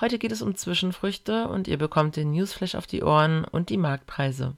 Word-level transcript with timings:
Heute 0.00 0.20
geht 0.20 0.30
es 0.30 0.42
um 0.42 0.54
Zwischenfrüchte 0.54 1.48
und 1.48 1.66
ihr 1.66 1.76
bekommt 1.76 2.14
den 2.14 2.30
Newsflash 2.30 2.76
auf 2.76 2.86
die 2.86 3.02
Ohren 3.02 3.44
und 3.44 3.68
die 3.68 3.76
Marktpreise. 3.76 4.54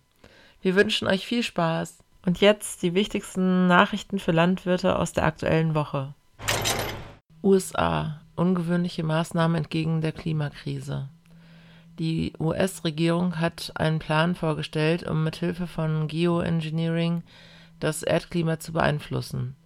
Wir 0.60 0.74
wünschen 0.74 1.08
euch 1.08 1.26
viel 1.26 1.42
Spaß. 1.42 1.98
Und 2.26 2.42
jetzt 2.42 2.82
die 2.82 2.92
wichtigsten 2.92 3.66
Nachrichten 3.66 4.18
für 4.18 4.32
Landwirte 4.32 4.98
aus 4.98 5.14
der 5.14 5.24
aktuellen 5.24 5.74
Woche. 5.74 6.12
USA. 7.42 8.20
Ungewöhnliche 8.36 9.02
Maßnahmen 9.02 9.56
entgegen 9.56 10.02
der 10.02 10.12
Klimakrise. 10.12 11.08
Die 11.98 12.34
US-Regierung 12.38 13.40
hat 13.40 13.72
einen 13.76 13.98
Plan 13.98 14.34
vorgestellt, 14.34 15.08
um 15.08 15.24
mithilfe 15.24 15.66
von 15.66 16.08
Geoengineering 16.08 17.22
das 17.78 18.02
Erdklima 18.02 18.60
zu 18.60 18.74
beeinflussen. 18.74 19.56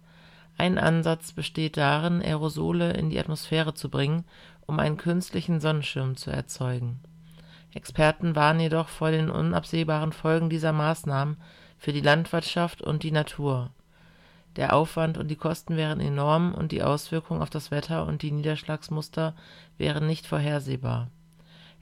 Ein 0.57 0.77
Ansatz 0.77 1.33
besteht 1.33 1.75
darin, 1.75 2.21
Aerosole 2.21 2.93
in 2.93 3.09
die 3.09 3.19
Atmosphäre 3.19 3.73
zu 3.73 3.89
bringen, 3.89 4.23
um 4.67 4.79
einen 4.79 4.97
künstlichen 4.97 5.59
Sonnenschirm 5.59 6.15
zu 6.15 6.31
erzeugen. 6.31 6.99
Experten 7.73 8.35
warnen 8.35 8.61
jedoch 8.61 8.87
vor 8.87 9.11
den 9.11 9.29
unabsehbaren 9.29 10.13
Folgen 10.13 10.49
dieser 10.49 10.71
Maßnahmen 10.71 11.37
für 11.77 11.91
die 11.91 12.01
Landwirtschaft 12.01 12.81
und 12.81 13.03
die 13.03 13.11
Natur. 13.11 13.71
Der 14.55 14.73
Aufwand 14.73 15.17
und 15.17 15.27
die 15.27 15.35
Kosten 15.35 15.75
wären 15.75 15.99
enorm 15.99 16.53
und 16.53 16.71
die 16.71 16.81
Auswirkungen 16.81 17.41
auf 17.41 17.49
das 17.49 17.71
Wetter 17.71 18.05
und 18.05 18.21
die 18.21 18.31
Niederschlagsmuster 18.31 19.35
wären 19.77 20.07
nicht 20.07 20.25
vorhersehbar. 20.25 21.09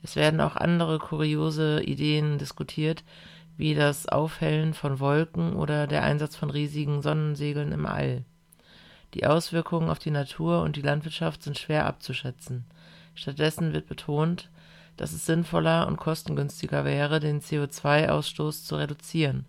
Es 0.02 0.16
werden 0.16 0.42
auch 0.42 0.56
andere 0.56 0.98
kuriose 1.00 1.84
Ideen 1.84 2.40
diskutiert, 2.40 3.04
wie 3.56 3.76
das 3.76 4.08
Aufhellen 4.08 4.74
von 4.74 5.00
Wolken 5.00 5.54
oder 5.54 5.86
der 5.86 6.04
Einsatz 6.04 6.36
von 6.36 6.50
riesigen 6.50 7.04
Sonnensegeln 7.04 7.72
im 7.72 7.86
All. 7.86 8.26
Die 9.14 9.28
Auswirkungen 9.28 9.90
auf 9.90 10.00
die 10.00 10.12
Natur 10.12 10.64
und 10.64 10.76
die 10.76 10.82
Landwirtschaft 10.82 11.44
sind 11.44 11.60
schwer 11.60 11.86
abzuschätzen. 11.86 12.66
Stattdessen 13.16 13.74
wird 13.74 13.88
betont, 13.88 14.50
dass 14.98 15.12
es 15.14 15.26
sinnvoller 15.26 15.88
und 15.88 15.98
kostengünstiger 15.98 16.86
wäre, 16.86 17.20
den 17.20 17.42
CO2-Ausstoß 17.42 18.66
zu 18.66 18.76
reduzieren, 18.76 19.46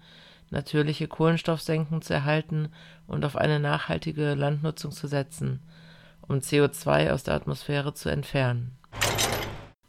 natürliche 0.51 1.09
Kohlenstoffsenken 1.09 2.03
zu 2.03 2.15
erhalten 2.15 2.69
und 3.07 3.25
auf 3.25 3.37
eine 3.37 3.61
nachhaltige 3.61 4.35
Landnutzung 4.35 4.93
zu 4.93 5.07
setzen, 5.07 5.61
um 6.23 6.39
CO2 6.39 7.11
aus 7.11 7.25
der 7.25 7.35
Atmosphäre 7.35 7.95
zu 7.95 8.09
entfernen. 8.09 8.77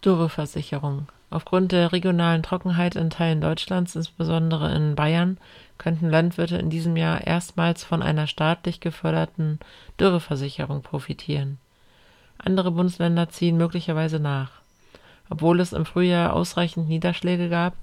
Dürreversicherung. 0.04 1.08
Aufgrund 1.30 1.72
der 1.72 1.92
regionalen 1.92 2.44
Trockenheit 2.44 2.96
in 2.96 3.10
Teilen 3.10 3.42
Deutschlands, 3.42 3.96
insbesondere 3.96 4.74
in 4.74 4.96
Bayern, 4.96 5.38
könnten 5.78 6.10
Landwirte 6.10 6.58
in 6.58 6.70
diesem 6.70 6.96
Jahr 6.96 7.26
erstmals 7.26 7.84
von 7.84 8.02
einer 8.02 8.28
staatlich 8.28 8.80
geförderten 8.80 9.60
Dürreversicherung 10.00 10.82
profitieren. 10.82 11.58
Andere 12.38 12.72
Bundesländer 12.72 13.30
ziehen 13.30 13.58
möglicherweise 13.58 14.20
nach. 14.20 14.52
Obwohl 15.30 15.60
es 15.60 15.74
im 15.74 15.86
Frühjahr 15.86 16.34
ausreichend 16.34 16.88
Niederschläge 16.88 17.50
gab, 17.50 17.74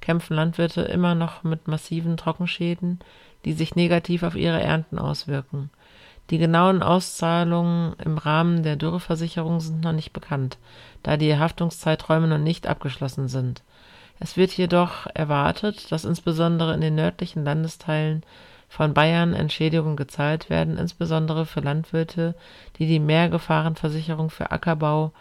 kämpfen 0.00 0.34
Landwirte 0.34 0.82
immer 0.82 1.14
noch 1.14 1.42
mit 1.42 1.68
massiven 1.68 2.16
Trockenschäden, 2.16 3.00
die 3.44 3.52
sich 3.52 3.74
negativ 3.74 4.22
auf 4.22 4.36
ihre 4.36 4.60
Ernten 4.60 4.98
auswirken. 4.98 5.70
Die 6.30 6.38
genauen 6.38 6.82
Auszahlungen 6.82 7.94
im 8.04 8.16
Rahmen 8.16 8.62
der 8.62 8.76
Dürreversicherung 8.76 9.60
sind 9.60 9.82
noch 9.82 9.92
nicht 9.92 10.12
bekannt, 10.12 10.58
da 11.02 11.16
die 11.16 11.36
Haftungszeiträume 11.36 12.28
noch 12.28 12.38
nicht 12.38 12.66
abgeschlossen 12.66 13.28
sind. 13.28 13.62
Es 14.20 14.36
wird 14.36 14.52
jedoch 14.52 15.06
erwartet, 15.14 15.90
dass 15.90 16.04
insbesondere 16.04 16.74
in 16.74 16.80
den 16.80 16.94
nördlichen 16.94 17.44
Landesteilen 17.44 18.22
von 18.72 18.94
Bayern 18.94 19.34
Entschädigungen 19.34 19.98
gezahlt 19.98 20.48
werden, 20.48 20.78
insbesondere 20.78 21.44
für 21.44 21.60
Landwirte, 21.60 22.34
die 22.78 22.86
die 22.86 23.00
Mehrgefahrenversicherung 23.00 24.30
für 24.30 24.50
Ackerbau 24.50 25.12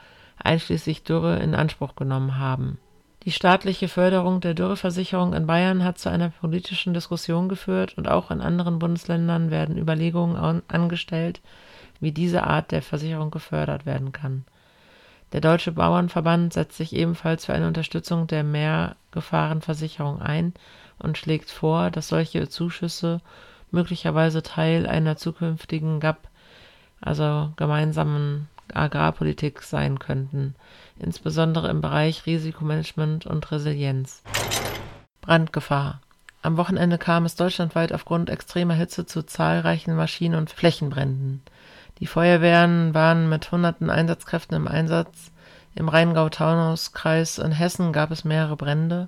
einschließlich 0.42 1.04
Dürre 1.04 1.38
in 1.40 1.54
Anspruch 1.54 1.96
genommen 1.98 2.40
haben. 2.40 2.80
Die 3.24 3.32
staatliche 3.34 3.90
Förderung 3.90 4.40
der 4.40 4.54
Dürreversicherung 4.54 5.34
in 5.34 5.48
Bayern 5.48 5.84
hat 5.84 6.00
zu 6.00 6.08
einer 6.08 6.30
politischen 6.30 6.94
Diskussion 6.94 7.50
geführt 7.50 7.98
und 7.98 8.08
auch 8.08 8.32
in 8.32 8.40
anderen 8.40 8.80
Bundesländern 8.80 9.52
werden 9.52 9.78
Überlegungen 9.78 10.62
angestellt, 10.70 11.42
wie 12.00 12.14
diese 12.14 12.44
Art 12.44 12.72
der 12.72 12.82
Versicherung 12.82 13.32
gefördert 13.32 13.86
werden 13.86 14.14
kann 14.14 14.46
der 15.32 15.42
Deutsche 15.42 15.72
Bauernverband 15.72 16.52
setzt 16.52 16.76
sich 16.78 16.94
ebenfalls 16.94 17.46
für 17.46 17.54
eine 17.54 17.68
Unterstützung 17.68 18.28
der 18.28 18.44
Mehrgefahrenversicherung 18.44 20.22
ein 20.22 20.54
und 21.02 21.18
schlägt 21.18 21.52
vor, 21.52 21.92
dass 21.92 22.08
solche 22.08 22.48
Zuschüsse 22.50 23.22
möglicherweise 23.72 24.44
Teil 24.44 24.86
einer 24.88 25.18
zukünftigen 25.18 26.00
GAP, 26.00 26.28
also 27.00 27.52
gemeinsamen 27.56 28.48
Agrarpolitik 28.74 29.62
sein 29.64 30.00
könnten, 30.00 30.56
insbesondere 31.00 31.70
im 31.70 31.82
Bereich 31.82 32.26
Risikomanagement 32.26 33.26
und 33.26 33.52
Resilienz. 33.52 34.24
Brandgefahr. 35.22 36.02
Am 36.42 36.58
Wochenende 36.58 36.98
kam 36.98 37.26
es 37.26 37.36
deutschlandweit 37.36 37.94
aufgrund 37.94 38.30
extremer 38.30 38.74
Hitze 38.74 39.06
zu 39.06 39.24
zahlreichen 39.24 39.96
Maschinen- 39.96 40.36
und 40.36 40.50
Flächenbränden. 40.50 41.44
Die 42.00 42.08
Feuerwehren 42.08 42.96
waren 42.96 43.30
mit 43.30 43.52
hunderten 43.52 43.92
Einsatzkräften 43.92 44.58
im 44.58 44.68
Einsatz. 44.68 45.32
Im 45.76 45.88
Rheingau-Taunus-Kreis 45.88 47.38
in 47.38 47.52
Hessen 47.52 47.94
gab 47.94 48.10
es 48.10 48.26
mehrere 48.26 48.58
Brände, 48.58 49.08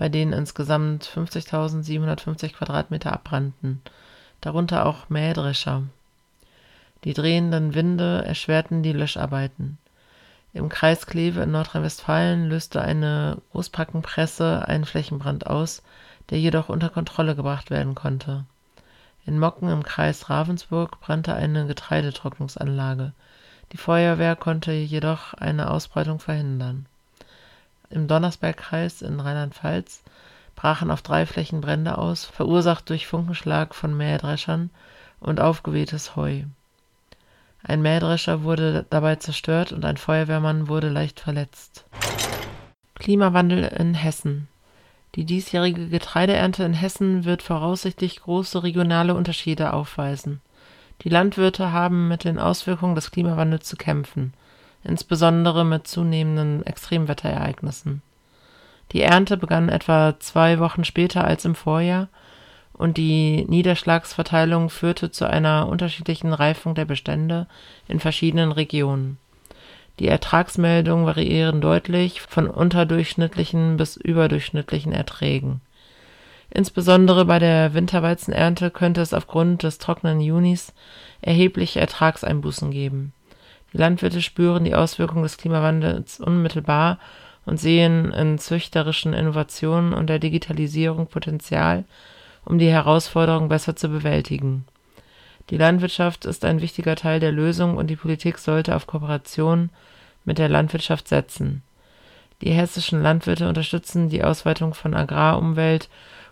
bei 0.00 0.08
denen 0.08 0.32
insgesamt 0.32 1.04
50.750 1.04 2.54
Quadratmeter 2.54 3.12
abbrannten, 3.12 3.82
darunter 4.40 4.86
auch 4.86 5.10
Mähdrescher. 5.10 5.82
Die 7.04 7.12
drehenden 7.12 7.74
Winde 7.74 8.24
erschwerten 8.24 8.82
die 8.82 8.92
Löscharbeiten. 8.92 9.76
Im 10.54 10.70
Kreis 10.70 11.04
Kleve 11.06 11.42
in 11.42 11.50
Nordrhein-Westfalen 11.50 12.48
löste 12.48 12.80
eine 12.80 13.36
Großpackenpresse 13.52 14.66
einen 14.66 14.86
Flächenbrand 14.86 15.46
aus, 15.46 15.82
der 16.30 16.40
jedoch 16.40 16.70
unter 16.70 16.88
Kontrolle 16.88 17.36
gebracht 17.36 17.70
werden 17.70 17.94
konnte 17.94 18.44
in 19.26 19.38
Mocken 19.38 19.68
im 19.68 19.82
Kreis 19.82 20.30
Ravensburg 20.30 21.00
brannte 21.00 21.34
eine 21.34 21.66
Getreidetrocknungsanlage. 21.66 23.12
Die 23.72 23.76
Feuerwehr 23.76 24.34
konnte 24.34 24.72
jedoch 24.72 25.34
eine 25.34 25.70
Ausbreitung 25.70 26.18
verhindern. 26.18 26.86
Im 27.90 28.08
Donnersbergkreis 28.08 29.02
in 29.02 29.20
Rheinland-Pfalz 29.20 30.02
brachen 30.56 30.90
auf 30.90 31.02
drei 31.02 31.26
Flächen 31.26 31.60
Brände 31.60 31.98
aus, 31.98 32.24
verursacht 32.24 32.88
durch 32.88 33.06
Funkenschlag 33.06 33.74
von 33.74 33.96
Mähdreschern 33.96 34.70
und 35.20 35.40
aufgewehtes 35.40 36.16
Heu. 36.16 36.44
Ein 37.62 37.82
Mähdrescher 37.82 38.42
wurde 38.42 38.86
dabei 38.88 39.16
zerstört 39.16 39.72
und 39.72 39.84
ein 39.84 39.96
Feuerwehrmann 39.96 40.68
wurde 40.68 40.88
leicht 40.88 41.20
verletzt. 41.20 41.84
Klimawandel 42.94 43.64
in 43.64 43.94
Hessen 43.94 44.48
die 45.16 45.24
diesjährige 45.24 45.88
Getreideernte 45.88 46.62
in 46.62 46.72
Hessen 46.72 47.24
wird 47.24 47.42
voraussichtlich 47.42 48.20
große 48.20 48.62
regionale 48.62 49.14
Unterschiede 49.14 49.72
aufweisen. 49.72 50.40
Die 51.02 51.08
Landwirte 51.08 51.72
haben 51.72 52.06
mit 52.08 52.24
den 52.24 52.38
Auswirkungen 52.38 52.94
des 52.94 53.10
Klimawandels 53.10 53.66
zu 53.66 53.76
kämpfen, 53.76 54.34
insbesondere 54.84 55.64
mit 55.64 55.86
zunehmenden 55.86 56.64
Extremwetterereignissen. 56.64 58.02
Die 58.92 59.02
Ernte 59.02 59.36
begann 59.36 59.68
etwa 59.68 60.16
zwei 60.18 60.58
Wochen 60.58 60.84
später 60.84 61.24
als 61.24 61.44
im 61.44 61.54
Vorjahr 61.54 62.08
und 62.72 62.96
die 62.96 63.44
Niederschlagsverteilung 63.48 64.70
führte 64.70 65.10
zu 65.10 65.28
einer 65.28 65.68
unterschiedlichen 65.68 66.32
Reifung 66.32 66.74
der 66.74 66.86
Bestände 66.86 67.46
in 67.88 68.00
verschiedenen 68.00 68.52
Regionen 68.52 69.18
die 70.00 70.08
Ertragsmeldungen 70.08 71.04
variieren 71.04 71.60
deutlich 71.60 72.22
von 72.22 72.48
unterdurchschnittlichen 72.48 73.76
bis 73.76 73.98
überdurchschnittlichen 73.98 74.92
Erträgen. 74.92 75.60
Insbesondere 76.48 77.26
bei 77.26 77.38
der 77.38 77.74
Winterweizenernte 77.74 78.70
könnte 78.70 79.02
es 79.02 79.12
aufgrund 79.12 79.62
des 79.62 79.76
trockenen 79.76 80.22
Junis 80.22 80.72
erhebliche 81.20 81.80
Ertragseinbußen 81.80 82.70
geben. 82.70 83.12
Landwirte 83.72 84.22
spüren 84.22 84.64
die 84.64 84.74
Auswirkungen 84.74 85.22
des 85.22 85.36
Klimawandels 85.36 86.20
unmittelbar 86.20 86.98
und 87.46 87.58
sehen 87.58 88.12
in 88.12 88.38
züchterischen 88.38 89.12
Innovationen 89.12 89.92
und 89.92 90.08
der 90.08 90.18
Digitalisierung 90.18 91.06
Potenzial, 91.06 91.84
um 92.44 92.58
die 92.58 92.70
Herausforderungen 92.70 93.48
besser 93.48 93.76
zu 93.76 93.88
bewältigen 93.88 94.64
die 95.50 95.56
Landwirtschaft 95.56 96.26
ist 96.26 96.44
ein 96.44 96.60
wichtiger 96.60 96.94
Teil 96.94 97.18
der 97.18 97.32
Lösung 97.32 97.76
und 97.76 97.88
die 97.88 97.96
Politik 97.96 98.38
sollte 98.38 98.76
auf 98.76 98.86
Kooperation 98.86 99.70
mit 100.24 100.38
der 100.38 100.48
Landwirtschaft 100.48 101.08
setzen. 101.08 101.62
Die 102.40 102.52
hessischen 102.52 103.02
Landwirte 103.02 103.48
unterstützen 103.48 104.08
die 104.08 104.22
Ausweitung 104.22 104.74
von 104.74 104.94
Agrar-, 104.94 105.38
Umwelt- 105.38 105.88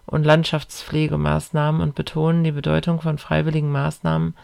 und 0.06 0.24
Landschaftspflegemaßnahmen 0.24 1.80
und 1.80 1.96
betonen 1.96 2.44
die 2.44 2.52
Bedeutung 2.52 3.00
von 3.00 3.18
freiwilligen 3.18 3.72
Maßnahmen 3.72 4.36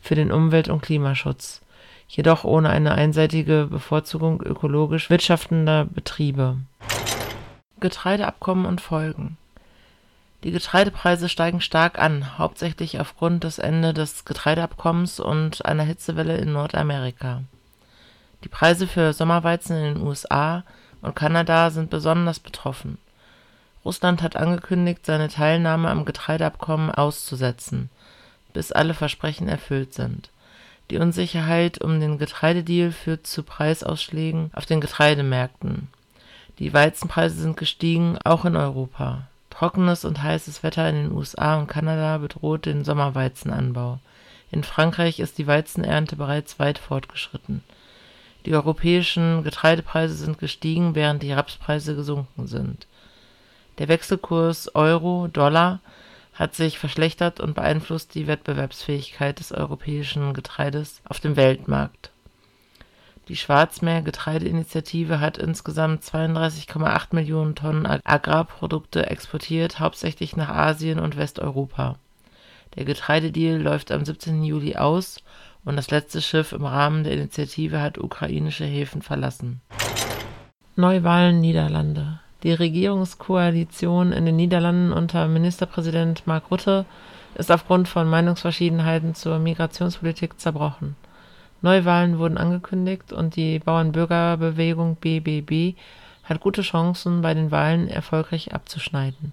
für 0.00 0.14
den 0.14 0.30
Umwelt- 0.30 0.68
und 0.68 0.80
Klimaschutz, 0.80 1.60
jedoch 2.10 2.42
ohne 2.42 2.70
eine 2.70 2.92
einseitige 2.92 3.68
Bevorzugung 3.70 4.42
ökologisch 4.42 5.10
wirtschaftender 5.10 5.84
Betriebe. 5.84 6.56
Getreideabkommen 7.78 8.66
und 8.66 8.80
Folgen 8.80 9.38
Die 10.42 10.50
Getreidepreise 10.50 11.28
steigen 11.28 11.60
stark 11.60 12.00
an, 12.00 12.36
hauptsächlich 12.36 12.98
aufgrund 12.98 13.44
des 13.44 13.60
Ende 13.60 13.94
des 13.94 14.24
Getreideabkommens 14.24 15.20
und 15.20 15.64
einer 15.64 15.84
Hitzewelle 15.84 16.36
in 16.36 16.52
Nordamerika. 16.52 17.44
Die 18.42 18.48
Preise 18.48 18.88
für 18.88 19.12
Sommerweizen 19.12 19.76
in 19.76 19.94
den 19.94 20.02
USA 20.02 20.64
und 21.02 21.14
Kanada 21.14 21.70
sind 21.70 21.90
besonders 21.90 22.40
betroffen. 22.40 22.98
Russland 23.84 24.20
hat 24.20 24.36
angekündigt, 24.36 25.06
seine 25.06 25.28
Teilnahme 25.28 25.88
am 25.88 26.04
Getreideabkommen 26.04 26.90
auszusetzen, 26.90 27.88
bis 28.52 28.72
alle 28.72 28.94
Versprechen 28.94 29.48
erfüllt 29.48 29.94
sind. 29.94 30.30
Die 30.90 30.98
Unsicherheit 30.98 31.80
um 31.80 32.00
den 32.00 32.18
Getreidedeal 32.18 32.90
führt 32.90 33.24
zu 33.24 33.44
Preisausschlägen 33.44 34.50
auf 34.54 34.66
den 34.66 34.80
Getreidemärkten. 34.80 35.88
Die 36.58 36.74
Weizenpreise 36.74 37.40
sind 37.40 37.56
gestiegen, 37.56 38.18
auch 38.24 38.44
in 38.44 38.56
Europa. 38.56 39.28
Trockenes 39.50 40.04
und 40.04 40.22
heißes 40.22 40.64
Wetter 40.64 40.88
in 40.88 40.96
den 40.96 41.12
USA 41.12 41.58
und 41.58 41.68
Kanada 41.68 42.18
bedroht 42.18 42.66
den 42.66 42.84
Sommerweizenanbau. 42.84 44.00
In 44.50 44.64
Frankreich 44.64 45.20
ist 45.20 45.38
die 45.38 45.46
Weizenernte 45.46 46.16
bereits 46.16 46.58
weit 46.58 46.78
fortgeschritten. 46.78 47.62
Die 48.46 48.54
europäischen 48.54 49.44
Getreidepreise 49.44 50.14
sind 50.14 50.38
gestiegen, 50.38 50.96
während 50.96 51.22
die 51.22 51.32
Rapspreise 51.32 51.94
gesunken 51.94 52.48
sind. 52.48 52.86
Der 53.78 53.86
Wechselkurs 53.86 54.74
Euro-Dollar 54.74 55.80
hat 56.40 56.54
sich 56.54 56.78
verschlechtert 56.78 57.38
und 57.38 57.54
beeinflusst 57.54 58.14
die 58.14 58.26
Wettbewerbsfähigkeit 58.26 59.38
des 59.38 59.52
europäischen 59.52 60.32
Getreides 60.32 61.02
auf 61.04 61.20
dem 61.20 61.36
Weltmarkt. 61.36 62.12
Die 63.28 63.36
Schwarzmeer-Getreideinitiative 63.36 65.20
hat 65.20 65.36
insgesamt 65.36 66.02
32,8 66.02 67.08
Millionen 67.14 67.54
Tonnen 67.56 67.86
Agrarprodukte 67.86 69.10
exportiert, 69.10 69.80
hauptsächlich 69.80 70.34
nach 70.34 70.48
Asien 70.48 70.98
und 70.98 71.18
Westeuropa. 71.18 71.96
Der 72.74 72.86
Getreidedeal 72.86 73.60
läuft 73.60 73.92
am 73.92 74.06
17. 74.06 74.42
Juli 74.42 74.76
aus 74.76 75.22
und 75.66 75.76
das 75.76 75.90
letzte 75.90 76.22
Schiff 76.22 76.52
im 76.52 76.64
Rahmen 76.64 77.04
der 77.04 77.12
Initiative 77.12 77.82
hat 77.82 77.98
ukrainische 77.98 78.64
Häfen 78.64 79.02
verlassen. 79.02 79.60
Neuwahlen 80.74 81.38
Niederlande 81.42 82.20
Die 82.42 82.52
Regierungskoalition 82.52 84.12
in 84.12 84.26
den 84.26 84.36
Niederlanden 84.36 84.92
unter 84.92 85.28
Ministerpräsident 85.28 86.26
Mark 86.26 86.50
Rutte 86.50 86.86
ist 87.34 87.50
aufgrund 87.50 87.88
von 87.88 88.08
Meinungsverschiedenheiten 88.08 89.14
zur 89.14 89.38
Migrationspolitik 89.38 90.40
zerbrochen. 90.40 90.96
Neuwahlen 91.62 92.18
wurden 92.18 92.38
angekündigt 92.38 93.12
und 93.12 93.36
die 93.36 93.58
Bauernbürgerbewegung 93.58 94.96
BBB 94.96 95.76
hat 96.24 96.40
gute 96.40 96.62
Chancen, 96.62 97.22
bei 97.22 97.34
den 97.34 97.50
Wahlen 97.50 97.88
erfolgreich 97.88 98.54
abzuschneiden 98.54 99.32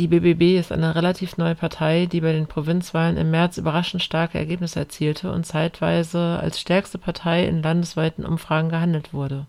die 0.00 0.08
BBB 0.08 0.58
ist 0.58 0.72
eine 0.72 0.94
relativ 0.94 1.36
neue 1.36 1.54
Partei, 1.54 2.06
die 2.06 2.22
bei 2.22 2.32
den 2.32 2.46
Provinzwahlen 2.46 3.18
im 3.18 3.30
März 3.30 3.58
überraschend 3.58 4.02
starke 4.02 4.38
Ergebnisse 4.38 4.78
erzielte 4.78 5.30
und 5.30 5.44
zeitweise 5.44 6.38
als 6.40 6.58
stärkste 6.58 6.96
Partei 6.96 7.44
in 7.46 7.62
landesweiten 7.62 8.24
Umfragen 8.24 8.70
gehandelt 8.70 9.12
wurde. 9.12 9.44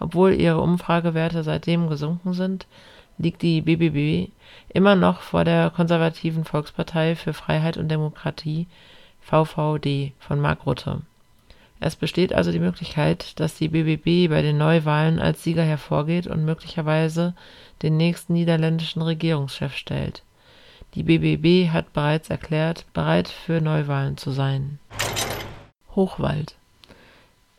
Obwohl 0.00 0.32
ihre 0.32 0.60
Umfragewerte 0.60 1.42
seitdem 1.42 1.88
gesunken 1.88 2.32
sind, 2.32 2.66
liegt 3.18 3.42
die 3.42 3.60
BBB 3.60 4.30
immer 4.68 4.94
noch 4.94 5.20
vor 5.20 5.44
der 5.44 5.70
konservativen 5.70 6.44
Volkspartei 6.44 7.16
für 7.16 7.32
Freiheit 7.32 7.76
und 7.76 7.88
Demokratie 7.88 8.66
(VVD) 9.20 10.12
von 10.18 10.40
Mark 10.40 10.66
Rutte. 10.66 11.02
Es 11.80 11.94
besteht 11.96 12.32
also 12.32 12.50
die 12.50 12.58
Möglichkeit, 12.58 13.38
dass 13.38 13.56
die 13.56 13.68
BBB 13.68 14.30
bei 14.30 14.42
den 14.42 14.58
Neuwahlen 14.58 15.20
als 15.20 15.44
Sieger 15.44 15.62
hervorgeht 15.62 16.26
und 16.26 16.44
möglicherweise 16.44 17.34
den 17.82 17.96
nächsten 17.96 18.32
niederländischen 18.32 19.02
Regierungschef 19.02 19.76
stellt. 19.76 20.22
Die 20.94 21.04
BBB 21.04 21.70
hat 21.70 21.92
bereits 21.92 22.30
erklärt, 22.30 22.86
bereit 22.94 23.28
für 23.28 23.60
Neuwahlen 23.60 24.16
zu 24.16 24.30
sein. 24.30 24.78
Hochwald 25.94 26.57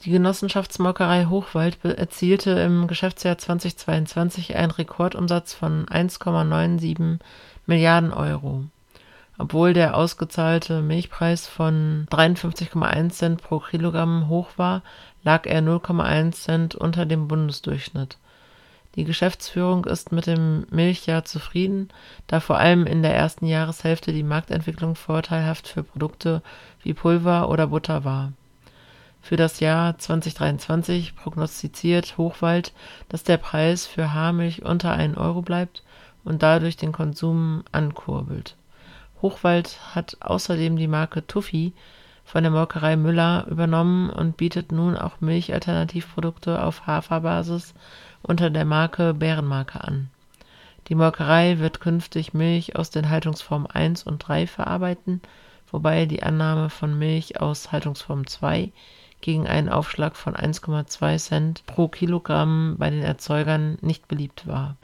Die 0.06 0.12
Genossenschaftsmolkerei 0.12 1.26
Hochwald 1.26 1.84
erzielte 1.84 2.52
im 2.52 2.88
Geschäftsjahr 2.88 3.38
2022 3.38 4.56
einen 4.56 4.72
Rekordumsatz 4.72 5.54
von 5.54 5.86
1,97 5.88 7.20
Milliarden 7.66 8.14
Euro. 8.14 8.64
Obwohl 9.38 9.74
der 9.74 9.96
ausgezahlte 9.96 10.82
Milchpreis 10.82 11.48
von 11.48 12.08
53,1 12.12 13.10
Cent 13.10 13.42
pro 13.42 13.60
Kilogramm 13.60 14.28
hoch 14.28 14.50
war, 14.58 14.84
lag 15.24 15.46
er 15.46 15.62
0,1 15.62 16.32
Cent 16.32 16.76
unter 16.76 17.06
dem 17.06 17.28
Bundesdurchschnitt 17.28 18.18
die 18.96 19.04
Geschäftsführung 19.04 19.86
ist 19.86 20.12
mit 20.12 20.26
dem 20.26 20.66
Milchjahr 20.72 21.24
zufrieden, 21.24 21.90
da 22.28 22.40
vor 22.40 22.58
allem 22.58 22.86
in 22.86 23.04
der 23.04 23.16
ersten 23.16 23.46
Jahreshälfte 23.46 24.12
die 24.12 24.24
Marktentwicklung 24.24 24.96
vorteilhaft 24.96 25.68
für 25.68 25.84
Produkte 25.84 26.42
wie 26.82 26.94
Pulver 26.94 27.50
oder 27.50 27.68
Butter 27.68 28.04
war. 28.04 28.34
Für 29.22 29.36
das 29.36 29.60
Jahr 29.60 29.98
2023 29.98 31.16
prognostiziert 31.16 32.18
Hochwald, 32.18 32.74
dass 33.10 33.24
der 33.24 33.38
Preis 33.38 33.86
für 33.86 34.14
Haarmilch 34.14 34.64
unter 34.64 34.94
1 34.94 35.18
Euro 35.18 35.42
bleibt 35.42 35.84
und 36.24 36.42
dadurch 36.42 36.78
den 36.78 36.92
Konsum 36.92 37.64
ankurbelt. 37.72 38.56
Hochwald 39.22 39.78
hat 39.94 40.18
außerdem 40.22 40.78
die 40.78 40.88
Marke 40.88 41.28
Tuffy 41.28 41.74
von 42.24 42.44
der 42.44 42.52
Molkerei 42.52 42.96
Müller 42.96 43.46
übernommen 43.50 44.10
und 44.10 44.38
bietet 44.38 44.72
nun 44.72 44.96
auch 44.96 45.20
Milchalternativprodukte 45.20 46.64
auf 46.64 46.88
Haferbasis 46.88 47.74
unter 48.22 48.50
der 48.50 48.66
Marke 48.66 49.14
Bärenmarke 49.14 49.84
an. 49.84 50.10
Die 50.88 50.96
Molkerei 50.96 51.60
wird 51.60 51.82
künftig 51.82 52.34
Milch 52.34 52.76
aus 52.76 52.90
den 52.90 53.10
Haltungsformen 53.10 53.70
1 53.70 54.04
und 54.04 54.20
3 54.20 54.48
verarbeiten, 54.48 55.22
wobei 55.72 56.06
die 56.06 56.24
Annahme 56.24 56.70
von 56.70 56.98
Milch 56.98 57.40
aus 57.42 57.72
Haltungsform 57.72 58.26
2 58.26 58.72
gegen 59.22 59.48
einen 59.48 59.70
Aufschlag 59.70 60.16
von 60.16 60.36
1,2 60.36 61.18
Cent 61.18 61.66
pro 61.66 61.88
Kilogramm 61.88 62.76
bei 62.78 62.90
den 62.90 63.04
Erzeugern 63.04 63.78
nicht 63.82 64.08
beliebt 64.08 64.48
war. 64.48 64.78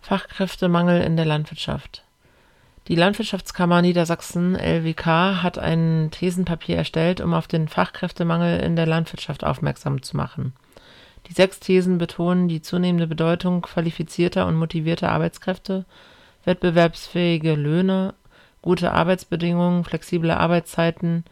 Fachkräftemangel 0.00 1.02
in 1.02 1.16
der 1.16 1.26
Landwirtschaft. 1.26 2.04
Die 2.88 2.94
Landwirtschaftskammer 2.94 3.82
Niedersachsen 3.82 4.54
LWK 4.54 5.42
hat 5.42 5.58
ein 5.58 6.10
Thesenpapier 6.12 6.76
erstellt, 6.76 7.20
um 7.20 7.34
auf 7.34 7.48
den 7.48 7.66
Fachkräftemangel 7.66 8.60
in 8.60 8.76
der 8.76 8.86
Landwirtschaft 8.86 9.42
aufmerksam 9.42 10.02
zu 10.02 10.16
machen. 10.16 10.52
Die 11.26 11.32
sechs 11.32 11.58
Thesen 11.58 11.98
betonen 11.98 12.46
die 12.46 12.62
zunehmende 12.62 13.08
Bedeutung 13.08 13.62
qualifizierter 13.62 14.46
und 14.46 14.54
motivierter 14.54 15.10
Arbeitskräfte, 15.10 15.84
wettbewerbsfähige 16.44 17.56
Löhne, 17.56 18.14
gute 18.62 18.92
Arbeitsbedingungen, 18.92 19.82
flexible 19.82 20.30
Arbeitszeiten, 20.30 21.24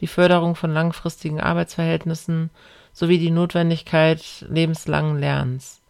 die 0.00 0.06
Förderung 0.06 0.54
von 0.54 0.72
langfristigen 0.72 1.40
Arbeitsverhältnissen 1.40 2.50
sowie 2.92 3.18
die 3.18 3.30
Notwendigkeit 3.30 4.46
lebenslangen 4.48 5.18
Lernens. 5.18 5.82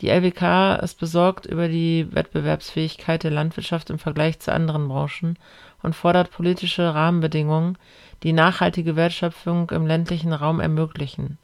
Die 0.00 0.08
LWK 0.08 0.76
ist 0.82 1.00
besorgt 1.00 1.46
über 1.46 1.68
die 1.68 2.06
Wettbewerbsfähigkeit 2.12 3.24
der 3.24 3.32
Landwirtschaft 3.32 3.90
im 3.90 3.98
Vergleich 3.98 4.38
zu 4.38 4.52
anderen 4.52 4.88
Branchen 4.88 5.38
und 5.82 5.96
fordert 5.96 6.30
politische 6.30 6.94
Rahmenbedingungen, 6.94 7.76
die 8.22 8.32
nachhaltige 8.32 8.94
Wertschöpfung 8.96 9.70
im 9.70 9.86
ländlichen 9.86 10.32
Raum 10.32 10.60
ermöglichen 10.60 11.38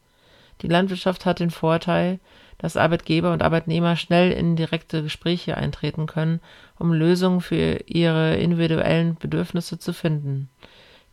die 0.63 0.69
Landwirtschaft 0.69 1.27
hat 1.27 1.41
den 1.41 1.51
Vorteil, 1.51 2.21
dass 2.59 2.77
Arbeitgeber 2.77 3.33
und 3.33 3.43
Arbeitnehmer 3.43 3.97
schnell 3.97 4.33
in 4.33 4.57
direkte 4.57 5.03
Gespräche 5.03 5.57
eintreten 5.57 6.07
können, 6.07 6.41
um 6.79 6.93
Lösungen 6.93 7.41
für 7.41 7.81
ihre 7.87 8.37
individuellen 8.37 9.17
Bedürfnisse 9.17 9.79
zu 9.79 9.93
finden. 9.93 10.49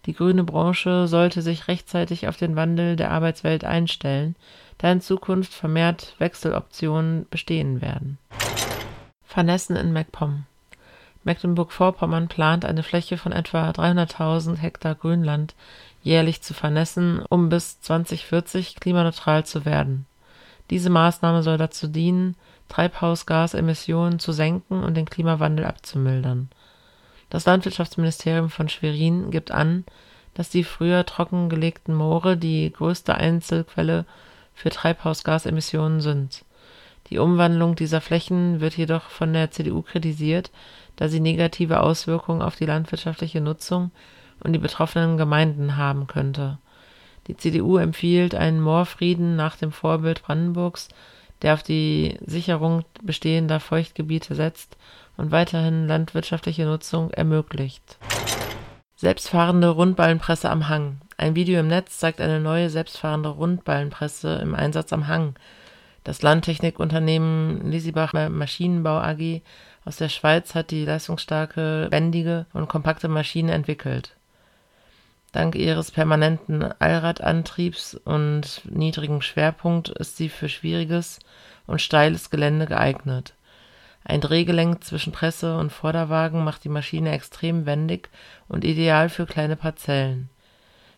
Die 0.06 0.14
grüne 0.14 0.44
Branche 0.44 1.08
sollte 1.08 1.42
sich 1.42 1.68
rechtzeitig 1.68 2.28
auf 2.28 2.38
den 2.38 2.56
Wandel 2.56 2.96
der 2.96 3.12
Arbeitswelt 3.12 3.64
einstellen, 3.64 4.36
da 4.78 4.92
in 4.92 5.02
Zukunft 5.02 5.54
vermehrt 5.54 6.16
Wechseloptionen 6.18 7.28
bestehen 7.30 7.82
werden. 7.82 8.18
Vernessen 9.24 9.76
in 9.76 9.94
MacPom 9.94 10.46
Mecklenburg-Vorpommern 11.24 12.28
plant 12.28 12.66
eine 12.66 12.84
Fläche 12.84 13.18
von 13.18 13.32
etwa 13.32 13.70
300.000 13.70 14.58
Hektar 14.58 14.96
Grünland 14.96 15.54
jährlich 16.02 16.42
zu 16.42 16.54
vernässen, 16.54 17.24
um 17.30 17.50
bis 17.50 17.80
2040 17.82 18.76
klimaneutral 18.80 19.46
zu 19.46 19.66
werden. 19.66 20.08
Diese 20.72 20.90
Maßnahme 20.90 21.44
soll 21.44 21.58
dazu 21.58 21.88
dienen, 21.88 22.36
Treibhausgasemissionen 22.70 24.20
zu 24.20 24.32
senken 24.32 24.84
und 24.84 24.96
den 24.96 25.06
Klimawandel 25.06 25.66
abzumildern. 25.66 26.50
Das 27.32 27.46
Landwirtschaftsministerium 27.46 28.50
von 28.50 28.68
Schwerin 28.68 29.32
gibt 29.32 29.52
an, 29.52 29.86
dass 30.34 30.50
die 30.50 30.66
früher 30.66 31.06
trockengelegten 31.06 31.96
Moore 31.96 32.36
die 32.36 32.70
größte 32.72 33.16
Einzelquelle 33.16 34.06
für 34.54 34.70
Treibhausgasemissionen 34.70 36.02
sind. 36.02 36.44
Die 37.08 37.20
Umwandlung 37.20 37.76
dieser 37.76 38.02
Flächen 38.02 38.60
wird 38.60 38.76
jedoch 38.76 39.04
von 39.04 39.32
der 39.32 39.50
CDU 39.50 39.82
kritisiert, 39.82 40.52
da 40.98 41.08
sie 41.08 41.22
negative 41.22 41.80
Auswirkungen 41.80 42.42
auf 42.42 42.58
die 42.58 42.66
landwirtschaftliche 42.66 43.40
Nutzung 43.40 43.92
und 44.44 44.52
die 44.52 44.60
betroffenen 44.60 45.16
Gemeinden 45.16 45.78
haben 45.78 46.08
könnte. 46.08 46.58
Die 47.28 47.38
CDU 47.38 47.78
empfiehlt 47.78 48.36
einen 48.36 48.60
Moorfrieden 48.60 49.38
nach 49.38 49.56
dem 49.56 49.72
Vorbild 49.72 50.22
Brandenburgs, 50.24 50.90
der 51.44 51.54
auf 51.54 51.64
die 51.64 52.18
Sicherung 52.26 52.84
bestehender 53.02 53.62
Feuchtgebiete 53.62 54.36
setzt 54.36 54.76
und 55.18 55.32
weiterhin 55.32 55.88
landwirtschaftliche 55.88 56.66
Nutzung 56.66 57.12
ermöglicht. 57.12 57.98
Selbstfahrende 58.96 59.70
Rundballenpresse 59.70 60.50
am 60.50 60.70
Hang. 60.70 61.02
Ein 61.18 61.36
Video 61.36 61.60
im 61.60 61.68
Netz 61.68 61.98
zeigt 61.98 62.22
eine 62.22 62.40
neue 62.40 62.70
selbstfahrende 62.70 63.30
Rundballenpresse 63.30 64.40
im 64.42 64.56
Einsatz 64.56 64.94
am 64.94 65.08
Hang. 65.08 65.36
Das 66.04 66.22
Landtechnikunternehmen 66.22 67.70
Lisibach 67.70 68.14
Maschinenbau 68.14 69.00
AG 69.00 69.42
aus 69.86 69.98
der 69.98 70.10
Schweiz 70.10 70.54
hat 70.54 70.72
die 70.72 70.86
leistungsstarke, 70.86 71.88
wendige 71.90 72.46
und 72.54 72.70
kompakte 72.70 73.08
Maschine 73.08 73.54
entwickelt. 73.54 74.16
Dank 75.32 75.56
ihres 75.56 75.92
permanenten 75.92 76.64
Allradantriebs 76.80 77.96
und 77.96 78.62
niedrigem 78.66 79.22
Schwerpunkt 79.22 79.90
ist 79.90 80.18
sie 80.18 80.30
für 80.30 80.50
schwieriges 80.50 81.20
und 81.68 81.82
steiles 81.82 82.30
Gelände 82.30 82.66
geeignet. 82.66 83.34
Ein 84.04 84.22
Drehgelenk 84.22 84.84
zwischen 84.84 85.14
Presse 85.14 85.58
und 85.58 85.72
Vorderwagen 85.72 86.44
macht 86.44 86.64
die 86.64 86.70
Maschine 86.70 87.12
extrem 87.12 87.66
wendig 87.66 88.10
und 88.48 88.66
ideal 88.66 89.10
für 89.10 89.26
kleine 89.26 89.56
Parzellen. 89.56 90.30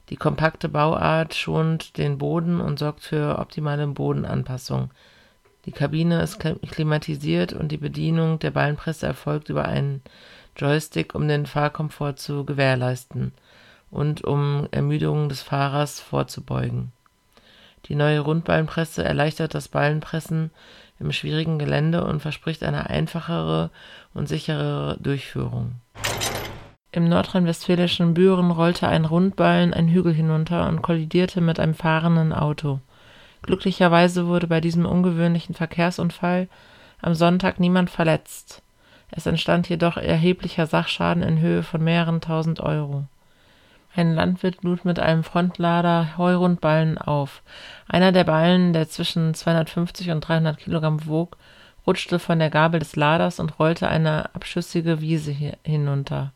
Die 0.10 0.16
kompakte 0.16 0.70
Bauart 0.70 1.34
schont 1.34 1.98
den 1.98 2.18
Boden 2.18 2.62
und 2.62 2.80
sorgt 2.80 3.02
für 3.02 3.40
optimale 3.40 3.88
Bodenanpassung. 3.88 4.92
Die 5.66 5.72
Kabine 5.72 6.22
ist 6.22 6.40
klimatisiert 6.40 7.54
und 7.54 7.72
die 7.72 7.78
Bedienung 7.78 8.40
der 8.40 8.52
Ballenpresse 8.52 9.08
erfolgt 9.08 9.50
über 9.50 9.66
einen 9.66 10.02
Joystick, 10.58 11.16
um 11.16 11.28
den 11.28 11.46
Fahrkomfort 11.46 12.16
zu 12.18 12.46
gewährleisten 12.46 13.32
und 13.90 14.24
um 14.24 14.68
Ermüdungen 14.72 15.30
des 15.30 15.42
Fahrers 15.42 16.00
vorzubeugen. 16.00 16.92
Die 17.86 17.96
neue 17.96 18.20
Rundballenpresse 18.22 19.04
erleichtert 19.04 19.54
das 19.54 19.68
Ballenpressen 19.68 20.52
im 21.04 21.12
schwierigen 21.12 21.60
Gelände 21.60 22.04
und 22.06 22.22
verspricht 22.22 22.64
eine 22.64 22.90
einfachere 22.90 23.70
und 24.14 24.28
sicherere 24.28 24.98
Durchführung. 25.00 25.76
Im 26.92 27.10
nordrhein-westfälischen 27.10 28.14
Büren 28.14 28.52
rollte 28.52 28.88
ein 28.88 29.06
Rundballen 29.06 29.74
einen 29.74 29.90
Hügel 29.90 30.14
hinunter 30.14 30.68
und 30.70 30.82
kollidierte 30.82 31.42
mit 31.42 31.60
einem 31.60 31.74
fahrenden 31.74 32.34
Auto. 32.34 32.80
Glücklicherweise 33.42 34.28
wurde 34.28 34.48
bei 34.48 34.62
diesem 34.62 34.86
ungewöhnlichen 34.86 35.56
Verkehrsunfall 35.56 36.48
am 37.02 37.16
Sonntag 37.16 37.60
niemand 37.60 37.90
verletzt. 37.90 38.62
Es 39.10 39.26
entstand 39.26 39.70
jedoch 39.70 39.98
erheblicher 39.98 40.66
Sachschaden 40.66 41.24
in 41.24 41.40
Höhe 41.40 41.64
von 41.64 41.84
mehreren 41.84 42.22
tausend 42.22 42.60
Euro. 42.62 43.06
Ein 43.96 44.16
Landwirt 44.16 44.64
lud 44.64 44.86
mit 44.86 44.98
einem 44.98 45.24
Frontlader 45.24 46.18
Heurundballen 46.18 46.98
auf. 46.98 47.44
Einer 47.88 48.12
der 48.12 48.24
Ballen, 48.24 48.74
der 48.74 48.90
zwischen 48.90 49.36
250 49.36 50.10
und 50.10 50.22
300 50.22 50.58
Kilogramm 50.58 51.06
wog, 51.06 51.38
rutschte 51.86 52.18
von 52.18 52.40
der 52.40 52.50
Gabel 52.50 52.80
des 52.80 52.96
Laders 52.96 53.40
und 53.40 53.60
rollte 53.60 53.88
eine 53.88 54.34
abschüssige 54.34 55.00
Wiese 55.00 55.36
hinunter. 55.64 56.32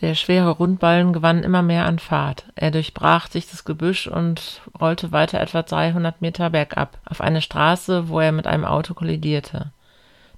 Der 0.00 0.14
schwere 0.14 0.50
Rundballen 0.50 1.12
gewann 1.12 1.42
immer 1.42 1.62
mehr 1.62 1.84
an 1.84 1.98
Fahrt. 1.98 2.46
Er 2.54 2.70
durchbrach 2.70 3.28
dichtes 3.28 3.64
Gebüsch 3.64 4.06
und 4.06 4.62
rollte 4.80 5.12
weiter 5.12 5.40
etwa 5.40 5.62
300 5.62 6.22
Meter 6.22 6.48
bergab 6.50 6.98
auf 7.04 7.20
eine 7.20 7.42
Straße, 7.42 8.08
wo 8.08 8.18
er 8.18 8.32
mit 8.32 8.46
einem 8.46 8.64
Auto 8.64 8.94
kollidierte. 8.94 9.72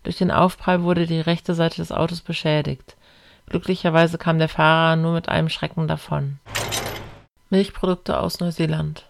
Durch 0.02 0.18
den 0.18 0.32
Aufprall 0.32 0.82
wurde 0.82 1.06
die 1.06 1.20
rechte 1.20 1.54
Seite 1.54 1.76
des 1.76 1.92
Autos 1.92 2.20
beschädigt. 2.20 2.96
Glücklicherweise 3.48 4.18
kam 4.18 4.38
der 4.38 4.48
Fahrer 4.48 4.96
nur 4.96 5.12
mit 5.12 5.28
einem 5.28 5.48
Schrecken 5.48 5.86
davon. 5.86 6.38
Milchprodukte 7.50 8.18
aus 8.18 8.40
Neuseeland 8.40 9.04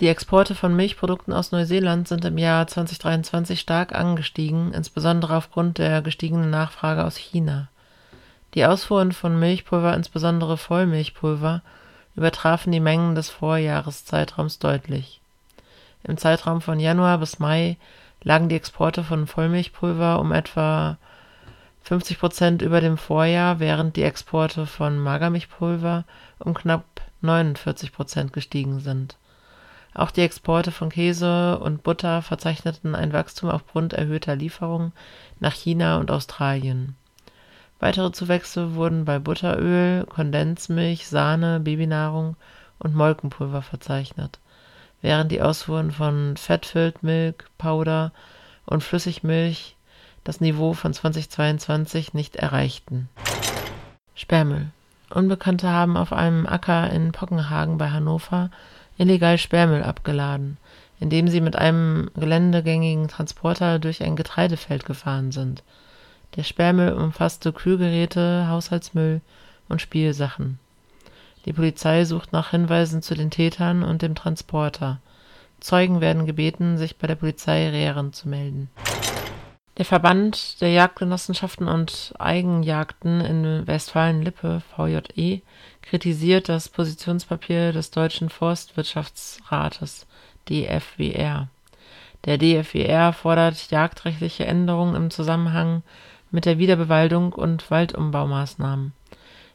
Die 0.00 0.08
Exporte 0.08 0.54
von 0.54 0.74
Milchprodukten 0.74 1.34
aus 1.34 1.52
Neuseeland 1.52 2.08
sind 2.08 2.24
im 2.24 2.38
Jahr 2.38 2.66
2023 2.66 3.60
stark 3.60 3.94
angestiegen, 3.94 4.72
insbesondere 4.72 5.36
aufgrund 5.36 5.78
der 5.78 6.02
gestiegenen 6.02 6.50
Nachfrage 6.50 7.04
aus 7.04 7.16
China. 7.16 7.68
Die 8.54 8.64
Ausfuhren 8.64 9.12
von 9.12 9.38
Milchpulver, 9.38 9.94
insbesondere 9.94 10.56
Vollmilchpulver, 10.56 11.62
übertrafen 12.16 12.72
die 12.72 12.80
Mengen 12.80 13.14
des 13.14 13.30
Vorjahreszeitraums 13.30 14.58
deutlich. 14.58 15.20
Im 16.04 16.16
Zeitraum 16.16 16.60
von 16.60 16.80
Januar 16.80 17.18
bis 17.18 17.38
Mai 17.38 17.76
lagen 18.22 18.48
die 18.48 18.56
Exporte 18.56 19.04
von 19.04 19.26
Vollmilchpulver 19.26 20.20
um 20.20 20.32
etwa 20.32 20.96
50 21.82 22.18
Prozent 22.18 22.62
über 22.62 22.80
dem 22.80 22.96
Vorjahr, 22.96 23.58
während 23.58 23.96
die 23.96 24.02
Exporte 24.02 24.66
von 24.66 24.98
Magermilchpulver 24.98 26.04
um 26.38 26.54
knapp 26.54 26.84
49 27.22 27.92
Prozent 27.92 28.32
gestiegen 28.32 28.80
sind. 28.80 29.16
Auch 29.94 30.10
die 30.10 30.22
Exporte 30.22 30.70
von 30.72 30.88
Käse 30.88 31.58
und 31.58 31.82
Butter 31.82 32.22
verzeichneten 32.22 32.94
ein 32.94 33.12
Wachstum 33.12 33.50
aufgrund 33.50 33.92
erhöhter 33.92 34.36
Lieferungen 34.36 34.92
nach 35.38 35.52
China 35.52 35.98
und 35.98 36.10
Australien. 36.10 36.96
Weitere 37.78 38.12
Zuwächse 38.12 38.74
wurden 38.74 39.04
bei 39.04 39.18
Butteröl, 39.18 40.06
Kondensmilch, 40.06 41.08
Sahne, 41.08 41.60
Babynahrung 41.60 42.36
und 42.78 42.94
Molkenpulver 42.94 43.60
verzeichnet, 43.60 44.38
während 45.02 45.32
die 45.32 45.42
Ausfuhren 45.42 45.90
von 45.90 46.36
Fat-Filled 46.36 47.02
Milk, 47.02 47.50
Powder 47.58 48.12
und 48.66 48.82
Flüssigmilch 48.82 49.76
das 50.24 50.40
Niveau 50.40 50.72
von 50.72 50.92
2022 50.92 52.14
nicht 52.14 52.36
erreichten. 52.36 53.08
Sperrmüll. 54.14 54.68
Unbekannte 55.10 55.68
haben 55.68 55.96
auf 55.96 56.12
einem 56.12 56.46
Acker 56.46 56.90
in 56.90 57.12
Pockenhagen 57.12 57.78
bei 57.78 57.90
Hannover 57.90 58.50
illegal 58.98 59.38
Sperrmüll 59.38 59.82
abgeladen, 59.82 60.58
indem 61.00 61.28
sie 61.28 61.40
mit 61.40 61.56
einem 61.56 62.10
geländegängigen 62.14 63.08
Transporter 63.08 63.78
durch 63.78 64.02
ein 64.02 64.16
Getreidefeld 64.16 64.86
gefahren 64.86 65.32
sind. 65.32 65.62
Der 66.36 66.44
Sperrmüll 66.44 66.92
umfasste 66.92 67.52
Kühlgeräte, 67.52 68.46
Haushaltsmüll 68.48 69.20
und 69.68 69.82
Spielsachen. 69.82 70.58
Die 71.44 71.52
Polizei 71.52 72.04
sucht 72.04 72.32
nach 72.32 72.50
Hinweisen 72.50 73.02
zu 73.02 73.14
den 73.14 73.30
Tätern 73.30 73.82
und 73.82 74.02
dem 74.02 74.14
Transporter. 74.14 75.00
Zeugen 75.60 76.00
werden 76.00 76.26
gebeten, 76.26 76.78
sich 76.78 76.96
bei 76.96 77.06
der 77.06 77.16
Polizei 77.16 77.68
Rehren 77.68 78.12
zu 78.12 78.28
melden. 78.28 78.70
Der 79.78 79.86
Verband 79.86 80.60
der 80.60 80.70
Jagdgenossenschaften 80.70 81.66
und 81.66 82.12
Eigenjagden 82.18 83.22
in 83.22 83.66
Westfalen-Lippe 83.66 84.60
(VJE) 84.76 85.40
kritisiert 85.80 86.50
das 86.50 86.68
Positionspapier 86.68 87.72
des 87.72 87.90
Deutschen 87.90 88.28
Forstwirtschaftsrates 88.28 90.06
(DFWR). 90.46 91.48
Der 92.26 92.36
DFWR 92.36 93.14
fordert 93.14 93.70
jagdrechtliche 93.70 94.44
Änderungen 94.44 94.94
im 94.94 95.10
Zusammenhang 95.10 95.82
mit 96.30 96.44
der 96.44 96.58
Wiederbewaldung 96.58 97.32
und 97.32 97.70
Waldumbaumaßnahmen. 97.70 98.92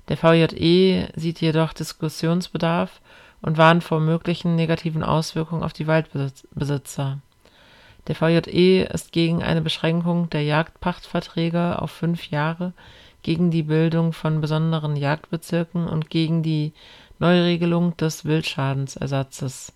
Der 0.10 0.18
VJE 0.18 1.10
sieht 1.16 1.42
jedoch 1.42 1.74
Diskussionsbedarf 1.74 3.02
und 3.44 3.60
warnt 3.60 3.84
vor 3.84 4.00
möglichen 4.00 4.56
negativen 4.56 5.04
Auswirkungen 5.04 5.62
auf 5.62 5.74
die 5.74 5.86
Waldbesitzer 5.86 7.20
der 8.08 8.16
VJE 8.16 8.84
ist 8.84 9.12
gegen 9.12 9.44
eine 9.44 9.62
Beschränkung 9.62 10.30
der 10.30 10.44
Jagdpachtverträge 10.44 11.82
auf 11.82 11.92
fünf 11.92 12.30
Jahre, 12.30 12.74
gegen 13.22 13.52
die 13.52 13.64
Bildung 13.64 14.14
von 14.14 14.40
besonderen 14.40 14.96
Jagdbezirken 14.96 15.88
und 15.88 16.10
gegen 16.10 16.44
die 16.44 16.74
Neuregelung 17.20 17.98
des 17.98 18.24
Wildschadensersatzes. 18.24 19.74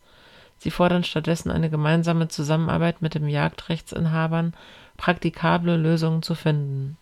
Sie 0.57 0.71
fordern 0.71 1.03
stattdessen 1.03 1.51
eine 1.51 1.69
gemeinsame 1.69 2.27
Zusammenarbeit 2.27 3.01
mit 3.01 3.15
den 3.15 3.27
Jagdrechtsinhabern, 3.27 4.53
praktikable 4.95 5.75
Lösungen 5.75 6.21
zu 6.21 6.35
finden. 6.35 6.97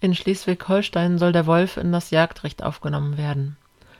In 0.00 0.14
Schleswig-Holstein 0.14 1.18
soll 1.18 1.32
der 1.32 1.46
Wolf 1.46 1.76
in 1.76 1.92
das 1.92 2.10
Jagdrecht 2.10 2.62
aufgenommen 2.62 3.16
werden. 3.16 3.56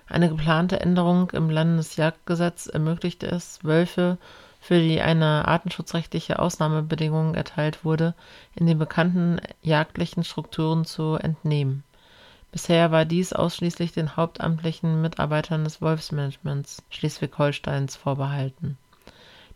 Eine 0.08 0.28
geplante 0.28 0.80
Änderung 0.80 1.30
im 1.30 1.48
Landesjagdgesetz 1.48 2.66
ermöglichte 2.66 3.26
es, 3.28 3.60
Wölfe 3.62 4.18
für 4.60 4.78
die 4.78 5.00
eine 5.00 5.48
artenschutzrechtliche 5.48 6.38
Ausnahmebedingung 6.38 7.34
erteilt 7.34 7.84
wurde, 7.84 8.14
in 8.54 8.66
den 8.66 8.78
bekannten 8.78 9.40
jagdlichen 9.62 10.22
Strukturen 10.22 10.84
zu 10.84 11.14
entnehmen. 11.14 11.82
Bisher 12.52 12.90
war 12.90 13.04
dies 13.04 13.32
ausschließlich 13.32 13.92
den 13.92 14.16
hauptamtlichen 14.16 15.00
Mitarbeitern 15.00 15.64
des 15.64 15.80
Wolfsmanagements 15.80 16.82
Schleswig-Holsteins 16.90 17.96
vorbehalten. 17.96 18.76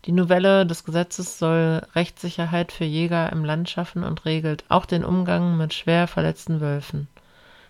Die 0.06 0.12
Novelle 0.12 0.66
des 0.66 0.84
Gesetzes 0.84 1.38
soll 1.38 1.82
Rechtssicherheit 1.94 2.72
für 2.72 2.84
Jäger 2.84 3.30
im 3.32 3.44
Land 3.44 3.68
schaffen 3.68 4.04
und 4.04 4.24
regelt 4.24 4.64
auch 4.68 4.86
den 4.86 5.04
Umgang 5.04 5.56
mit 5.56 5.74
schwer 5.74 6.06
verletzten 6.06 6.60
Wölfen. 6.60 7.08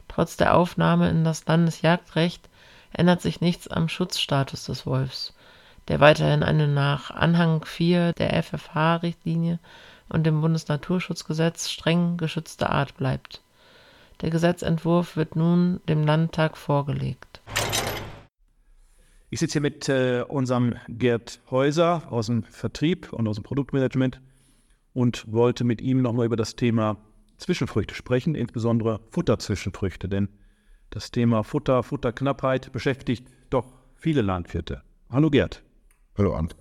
Trotz 0.09 0.37
der 0.37 0.55
Aufnahme 0.55 1.09
in 1.11 1.25
das 1.25 1.47
Landesjagdrecht 1.47 2.49
ändert 2.93 3.23
sich 3.23 3.41
nichts 3.41 3.67
am 3.69 3.89
Schutzstatus 3.89 4.67
des 4.67 4.87
Wolfs 4.87 5.34
der 5.89 6.01
weiterhin 6.01 6.43
eine 6.43 6.69
nach 6.69 7.11
Anhang 7.11 7.65
4 7.65 8.13
der 8.15 8.43
FFH-Richtlinie 8.43 9.59
und 10.09 10.25
dem 10.25 10.41
Bundesnaturschutzgesetz 10.41 11.71
streng 11.71 12.17
geschützte 12.17 12.71
Art 12.71 12.97
bleibt. 12.97 13.43
Der 14.21 14.31
Gesetzentwurf 14.31 15.17
wird 15.17 15.37
nun 15.37 15.81
dem 15.89 16.05
Landtag 16.05 16.57
vorgelegt. 16.57 17.43
Ich 19.31 19.41
sitze 19.41 19.55
hier 19.55 19.63
mit 19.63 19.89
äh, 19.89 20.25
unserem 20.29 20.77
Gerd 20.89 21.41
Häuser 21.51 22.03
aus 22.11 22.27
dem 22.27 22.45
Vertrieb 22.45 23.13
und 23.13 23.27
aus 23.27 23.37
dem 23.37 23.43
Produktmanagement 23.43 24.21
und 24.93 25.25
wollte 25.31 25.65
mit 25.65 25.81
ihm 25.81 26.03
nochmal 26.03 26.27
über 26.27 26.37
das 26.37 26.55
Thema 26.55 26.97
Zwischenfrüchte 27.39 27.95
sprechen, 27.95 28.37
insbesondere 28.37 29.01
Futterzwischenfrüchte, 29.11 30.09
denn 30.09 30.29
das 30.91 31.11
Thema 31.11 31.43
Futter, 31.43 31.83
Futterknappheit 31.83 32.71
beschäftigt 32.71 33.27
doch 33.51 33.73
viele 33.97 34.23
Landwirte. 34.23 34.83
Hallo 35.11 35.31
Gerd. 35.31 35.65
Hallo 36.17 36.35
Ant. 36.35 36.55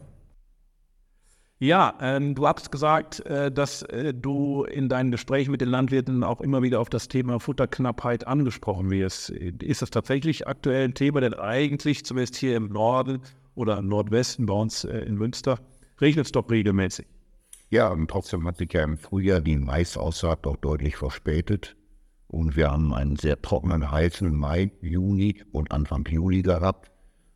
Ja, 1.60 1.96
ähm, 2.02 2.34
du 2.34 2.48
hast 2.48 2.72
gesagt, 2.72 3.24
äh, 3.28 3.52
dass 3.52 3.84
äh, 3.84 4.14
du 4.14 4.64
in 4.64 4.90
deinen 4.90 5.12
Gesprächen 5.12 5.52
mit 5.52 5.62
den 5.62 5.70
Landwirten 5.70 6.24
auch 6.24 6.42
immer 6.42 6.64
wieder 6.64 6.82
auf 6.82 6.90
das 6.90 7.08
Thema 7.08 7.40
Futterknappheit 7.40 8.26
angesprochen 8.28 8.90
wirst. 8.90 9.30
Ist 9.30 9.84
das 9.84 9.92
tatsächlich 9.92 10.48
aktuell 10.48 10.86
ein 10.86 10.96
Thema? 10.96 11.22
Denn 11.22 11.36
eigentlich, 11.36 12.04
zumindest 12.04 12.36
hier 12.36 12.58
im 12.58 12.70
Norden 12.70 13.22
oder 13.54 13.78
im 13.78 13.88
Nordwesten, 13.88 14.48
bei 14.48 14.56
uns 14.56 14.86
äh, 14.86 14.98
in 15.02 15.16
Münster, 15.16 15.60
regnet 16.02 16.26
es 16.26 16.32
doch 16.32 16.50
regelmäßig. 16.50 17.06
Ja, 17.70 17.90
und 17.90 18.10
trotzdem 18.10 18.48
hat 18.48 18.58
sich 18.58 18.74
ja 18.74 18.84
im 18.84 18.98
Frühjahr 18.98 19.40
die 19.40 19.58
Maisaussaat 19.58 20.46
doch 20.48 20.58
deutlich 20.58 20.98
verspätet. 20.98 21.76
Und 22.28 22.56
wir 22.56 22.72
haben 22.72 22.94
einen 22.94 23.18
sehr 23.18 23.40
trockenen, 23.42 23.92
heißen 23.92 24.36
Mai, 24.36 24.72
Juni 24.82 25.44
und 25.52 25.72
Anfang 25.72 26.06
Juli 26.08 26.42
gehabt 26.42 26.93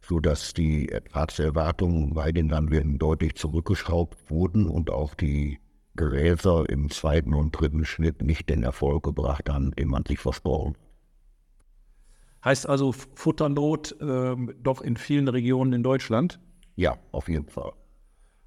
sodass 0.07 0.53
die 0.53 0.89
Ertragserwartungen 0.89 2.13
bei 2.13 2.31
den 2.31 2.49
Landwirten 2.49 2.97
deutlich 2.97 3.35
zurückgeschraubt 3.35 4.29
wurden 4.29 4.67
und 4.67 4.89
auch 4.89 5.15
die 5.15 5.59
Gräser 5.95 6.69
im 6.69 6.89
zweiten 6.89 7.33
und 7.33 7.51
dritten 7.51 7.85
Schnitt 7.85 8.21
nicht 8.21 8.49
den 8.49 8.63
Erfolg 8.63 9.03
gebracht 9.03 9.49
haben, 9.49 9.71
den 9.71 9.89
man 9.89 10.05
sich 10.05 10.19
versprochen 10.19 10.75
Heißt 12.45 12.69
also 12.69 12.93
Futternot 12.93 13.99
äh, 13.99 14.35
doch 14.61 14.81
in 14.81 14.95
vielen 14.95 15.27
Regionen 15.27 15.73
in 15.73 15.83
Deutschland? 15.83 16.39
Ja, 16.75 16.97
auf 17.11 17.27
jeden 17.27 17.49
Fall. 17.49 17.73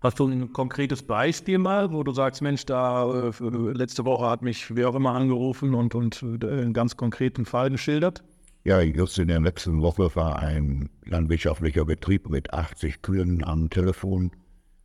Hast 0.00 0.18
du 0.18 0.26
ein 0.26 0.52
konkretes 0.54 1.02
Beispiel 1.02 1.58
mal, 1.58 1.92
wo 1.92 2.02
du 2.02 2.12
sagst, 2.12 2.40
Mensch, 2.40 2.64
da 2.64 3.28
äh, 3.28 3.32
letzte 3.42 4.06
Woche 4.06 4.30
hat 4.30 4.40
mich 4.40 4.74
wer 4.74 4.88
auch 4.88 4.94
immer 4.94 5.12
angerufen 5.12 5.74
und, 5.74 5.94
und 5.94 6.22
äh, 6.22 6.46
einen 6.46 6.72
ganz 6.72 6.96
konkreten 6.96 7.44
Fall 7.44 7.68
geschildert? 7.68 8.24
Ja, 8.62 8.80
just 8.80 9.18
in 9.18 9.28
der 9.28 9.40
letzten 9.40 9.80
Woche 9.80 10.14
war 10.14 10.38
ein 10.38 10.90
landwirtschaftlicher 11.04 11.86
Betrieb 11.86 12.28
mit 12.28 12.52
80 12.52 13.00
Kühen 13.00 13.42
am 13.42 13.70
Telefon, 13.70 14.32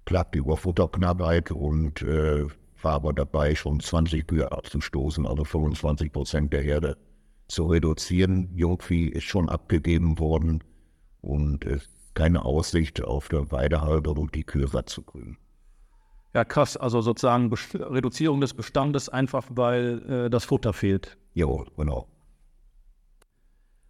klagte 0.05 0.39
über 0.39 0.55
Futterknappheit 0.55 1.51
und 1.51 2.01
äh, 2.01 2.45
war 2.81 2.93
aber 2.93 3.11
dabei, 3.11 3.53
schon 3.55 3.81
20 3.81 4.27
Kühe 4.27 4.49
abzustoßen, 4.49 5.27
also 5.27 5.43
25 5.43 6.13
Prozent 6.13 6.53
der 6.53 6.61
Herde 6.61 6.97
zu 7.47 7.65
reduzieren. 7.65 8.49
Jungvieh 8.55 9.07
ist 9.07 9.25
schon 9.25 9.49
abgegeben 9.49 10.19
worden 10.19 10.63
und 11.21 11.65
es 11.65 11.83
ist 11.83 12.15
keine 12.15 12.45
Aussicht 12.45 13.03
auf 13.03 13.27
der 13.27 13.51
Weidehalterung, 13.51 14.31
die 14.31 14.45
Kühe 14.45 14.67
satt 14.69 14.87
zu 14.87 15.01
kriegen. 15.01 15.37
Ja, 16.33 16.45
krass. 16.45 16.77
Also 16.77 17.01
sozusagen 17.01 17.51
Reduzierung 17.73 18.39
des 18.39 18.53
Bestandes 18.53 19.09
einfach, 19.09 19.45
weil 19.49 20.25
äh, 20.25 20.29
das 20.29 20.45
Futter 20.45 20.73
fehlt. 20.73 21.17
Ja, 21.33 21.47
genau. 21.77 22.07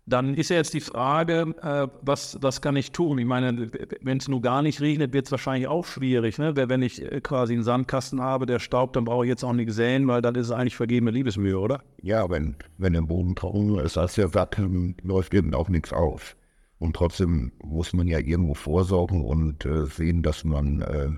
Dann 0.08 0.36
ist 0.36 0.50
ja 0.50 0.58
jetzt 0.58 0.76
die 0.76 0.82
Frage, 0.82 1.56
äh, 1.64 1.88
was, 2.02 2.38
was 2.40 2.62
kann 2.62 2.76
ich 2.76 2.92
tun? 2.92 3.18
Ich 3.18 3.26
meine, 3.26 3.72
wenn 4.02 4.20
es 4.20 4.28
nur 4.28 4.40
gar 4.42 4.62
nicht 4.62 4.80
regnet, 4.80 5.14
wird 5.14 5.26
es 5.26 5.32
wahrscheinlich 5.32 5.68
auch 5.68 5.84
schwierig. 5.84 6.38
Ne? 6.38 6.56
Wenn 6.56 6.84
ich 6.84 7.02
äh, 7.02 7.22
quasi 7.22 7.54
einen 7.54 7.64
Sandkasten 7.64 8.22
habe, 8.22 8.46
der 8.46 8.60
staubt, 8.60 8.96
dann 8.96 9.06
brauche 9.06 9.26
ich 9.26 9.30
jetzt 9.30 9.44
auch 9.44 9.54
nicht 9.54 9.72
säen, 9.72 10.08
weil 10.08 10.22
dann 10.22 10.36
ist 10.36 10.48
es 10.48 10.52
eigentlich 10.52 10.76
vergebene 10.76 11.10
Liebesmühe, 11.10 11.58
oder? 11.58 11.82
Ja, 12.04 12.30
wenn, 12.30 12.56
wenn 12.78 12.94
der 12.94 13.02
Boden 13.02 13.36
trocken 13.36 13.80
ist, 13.80 13.98
als 13.98 14.14
der 14.14 14.28
Sack, 14.28 14.62
läuft 15.02 15.34
eben 15.34 15.56
auch 15.56 15.70
nichts 15.70 15.92
auf. 15.92 16.36
Und 16.78 16.96
trotzdem 16.96 17.52
muss 17.64 17.94
man 17.94 18.08
ja 18.08 18.20
irgendwo 18.20 18.54
vorsorgen 18.54 19.24
und 19.24 19.66
äh, 19.66 19.86
sehen, 19.86 20.22
dass 20.22 20.44
man 20.44 20.82
äh, 20.82 21.10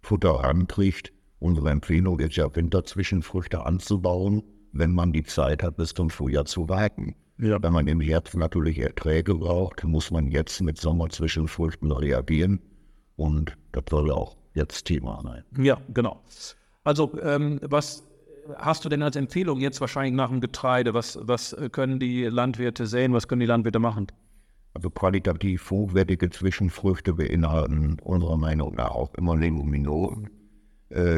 Futter 0.00 0.30
rankriegt. 0.30 1.12
Unsere 1.38 1.70
Empfehlung 1.70 2.18
ist 2.18 2.34
ja, 2.34 2.52
Winterzwischenfrüchte 2.54 3.64
anzubauen, 3.64 4.42
wenn 4.72 4.92
man 4.92 5.12
die 5.12 5.22
Zeit 5.22 5.62
hat, 5.62 5.76
bis 5.76 5.94
zum 5.94 6.10
Frühjahr 6.10 6.44
zu 6.44 6.68
warten. 6.68 7.14
Ja. 7.42 7.60
Wenn 7.60 7.72
man 7.72 7.88
im 7.88 8.00
Herbst 8.00 8.36
natürlich 8.36 8.78
Erträge 8.78 9.34
braucht, 9.34 9.82
muss 9.82 10.12
man 10.12 10.30
jetzt 10.30 10.60
mit 10.62 10.78
Sommerzwischenfrüchten 10.78 11.90
reagieren. 11.90 12.60
Und 13.16 13.56
das 13.72 13.82
soll 13.90 14.12
auch 14.12 14.36
jetzt 14.54 14.84
Thema 14.84 15.20
sein. 15.24 15.42
Ja, 15.58 15.80
genau. 15.92 16.22
Also, 16.84 17.12
ähm, 17.20 17.58
was 17.62 18.04
hast 18.56 18.84
du 18.84 18.88
denn 18.88 19.02
als 19.02 19.16
Empfehlung 19.16 19.58
jetzt 19.58 19.80
wahrscheinlich 19.80 20.14
nach 20.14 20.28
dem 20.28 20.40
Getreide? 20.40 20.94
Was, 20.94 21.18
was 21.20 21.56
können 21.72 21.98
die 21.98 22.24
Landwirte 22.26 22.86
sehen? 22.86 23.12
Was 23.12 23.26
können 23.26 23.40
die 23.40 23.46
Landwirte 23.46 23.80
machen? 23.80 24.06
Also 24.74 24.88
qualitativ 24.90 25.68
hochwertige 25.68 26.30
Zwischenfrüchte 26.30 27.14
beinhalten 27.14 27.98
unserer 28.04 28.36
Meinung 28.36 28.76
nach 28.76 28.92
auch 28.92 29.12
immer 29.14 29.36
Leguminosen 29.36 30.26
äh, 30.26 30.41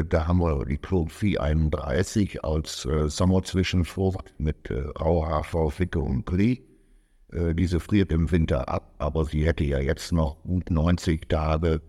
da 0.05 0.27
haben 0.27 0.39
wir 0.39 0.65
die 0.65 0.77
Prophi 0.77 1.37
31 1.37 2.43
als 2.45 2.85
äh, 2.85 3.09
Sommerzwischenfrucht 3.09 4.33
mit 4.37 4.69
äh, 4.69 4.79
Rauhafer, 4.99 5.69
Ficke 5.69 5.99
und 5.99 6.25
Klee. 6.25 6.61
Äh, 7.31 7.53
diese 7.53 7.79
friert 7.79 8.11
im 8.11 8.31
Winter 8.31 8.69
ab, 8.69 8.95
aber 8.99 9.25
sie 9.25 9.45
hätte 9.45 9.65
ja 9.65 9.79
jetzt 9.79 10.13
noch 10.13 10.41
gut 10.43 10.71
90 10.71 11.27
Tage 11.27 11.81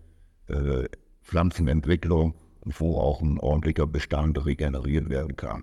äh, 0.49 0.89
Pflanzenentwicklung, 1.23 2.35
wo 2.65 2.99
auch 2.99 3.23
ein 3.23 3.39
ordentlicher 3.39 3.87
Bestand 3.87 4.45
regeneriert 4.45 5.09
werden 5.09 5.37
kann. 5.37 5.63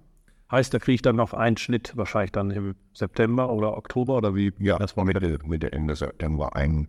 Heißt, 0.49 0.73
da 0.73 0.79
kriege 0.79 0.95
ich 0.95 1.01
dann 1.01 1.15
noch 1.15 1.33
einen 1.33 1.57
Schnitt 1.57 1.97
wahrscheinlich 1.97 2.31
dann 2.31 2.51
im 2.51 2.75
September 2.93 3.51
oder 3.51 3.75
Oktober 3.75 4.17
oder 4.17 4.35
wie? 4.35 4.53
Ja, 4.59 4.77
das 4.77 4.95
war 4.95 5.03
Mitte, 5.03 5.39
Mitte 5.45 5.73
Ende 5.73 5.95
September 5.95 6.55
einen 6.55 6.87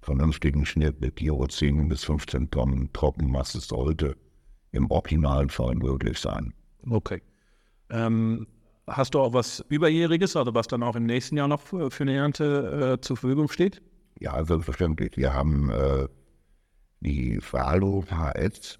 vernünftigen 0.00 0.64
Schnitt 0.64 1.00
mit 1.00 1.18
10 1.18 1.88
bis 1.88 2.04
15 2.04 2.50
Tonnen 2.50 2.90
Trockenmasse 2.92 3.60
sollte 3.60 4.16
im 4.72 4.90
optimalen 4.90 5.50
Fall 5.50 5.74
möglich 5.74 6.18
sein. 6.18 6.52
Okay. 6.88 7.22
Ähm, 7.90 8.46
hast 8.86 9.14
du 9.14 9.20
auch 9.20 9.32
was 9.32 9.64
Überjähriges, 9.68 10.36
also 10.36 10.54
was 10.54 10.68
dann 10.68 10.82
auch 10.82 10.96
im 10.96 11.06
nächsten 11.06 11.36
Jahr 11.36 11.48
noch 11.48 11.60
für, 11.60 11.90
eine 12.00 12.14
Ernte 12.14 12.96
äh, 12.98 13.00
zur 13.00 13.16
Verfügung 13.16 13.48
steht? 13.48 13.82
Ja, 14.18 14.44
selbstverständlich. 14.44 15.16
Wir 15.16 15.32
haben 15.32 15.70
äh, 15.70 16.08
die 17.00 17.40
Valo 17.50 18.04
HS, 18.10 18.78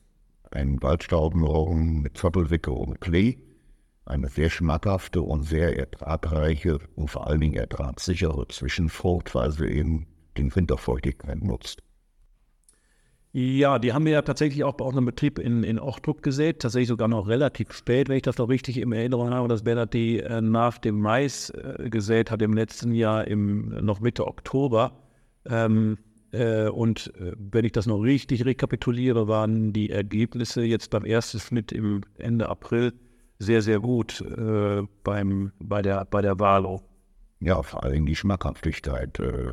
einen 0.50 0.82
Waldstaubenroggen 0.82 2.02
mit 2.02 2.16
Zottelwicke 2.16 2.70
und 2.70 3.00
Klee. 3.00 3.38
Eine 4.04 4.28
sehr 4.28 4.50
schmackhafte 4.50 5.22
und 5.22 5.44
sehr 5.44 5.78
ertragreiche 5.78 6.78
und 6.96 7.10
vor 7.10 7.26
allen 7.26 7.40
Dingen 7.40 7.54
ertragssichere 7.54 8.48
Zwischenfrucht, 8.48 9.34
weil 9.34 9.52
sie 9.52 9.66
eben 9.66 10.06
den 10.36 10.54
Winterfeuchtigkeit 10.54 11.42
nutzt. 11.42 11.82
Ja, 13.32 13.78
die 13.78 13.92
haben 13.92 14.06
wir 14.06 14.12
ja 14.12 14.22
tatsächlich 14.22 14.64
auch 14.64 14.74
bei 14.74 14.84
unserem 14.84 15.04
Betrieb 15.04 15.38
in, 15.38 15.62
in 15.62 15.78
Ochtrup 15.78 16.20
gesät, 16.22 16.60
tatsächlich 16.60 16.88
sogar 16.88 17.06
noch 17.06 17.28
relativ 17.28 17.72
spät, 17.72 18.08
wenn 18.08 18.16
ich 18.16 18.22
das 18.22 18.38
noch 18.38 18.48
richtig 18.48 18.76
in 18.78 18.90
Erinnerung 18.90 19.30
habe, 19.30 19.46
dass 19.46 19.62
Bernhard 19.62 19.94
die 19.94 20.18
äh, 20.18 20.40
nach 20.40 20.78
dem 20.78 20.98
Mais 20.98 21.50
äh, 21.50 21.88
gesät 21.90 22.32
hat 22.32 22.42
im 22.42 22.54
letzten 22.54 22.92
Jahr, 22.92 23.28
im, 23.28 23.68
noch 23.84 24.00
Mitte 24.00 24.26
Oktober. 24.26 24.92
Ähm, 25.48 25.98
äh, 26.32 26.68
und 26.68 27.12
äh, 27.20 27.32
wenn 27.38 27.64
ich 27.64 27.72
das 27.72 27.86
noch 27.86 28.00
richtig 28.00 28.44
rekapituliere, 28.44 29.28
waren 29.28 29.72
die 29.72 29.90
Ergebnisse 29.90 30.62
jetzt 30.62 30.90
beim 30.90 31.04
ersten 31.04 31.38
Schnitt 31.38 31.70
im 31.70 32.00
Ende 32.18 32.48
April 32.48 32.92
sehr, 33.38 33.62
sehr 33.62 33.78
gut 33.78 34.22
äh, 34.22 34.82
beim, 35.04 35.52
bei, 35.60 35.82
der, 35.82 36.04
bei 36.04 36.20
der 36.20 36.40
Walo. 36.40 36.82
Ja, 37.38 37.62
vor 37.62 37.84
allem 37.84 38.06
die 38.06 38.16
Schmackhaftigkeit 38.16 39.20
äh, 39.20 39.52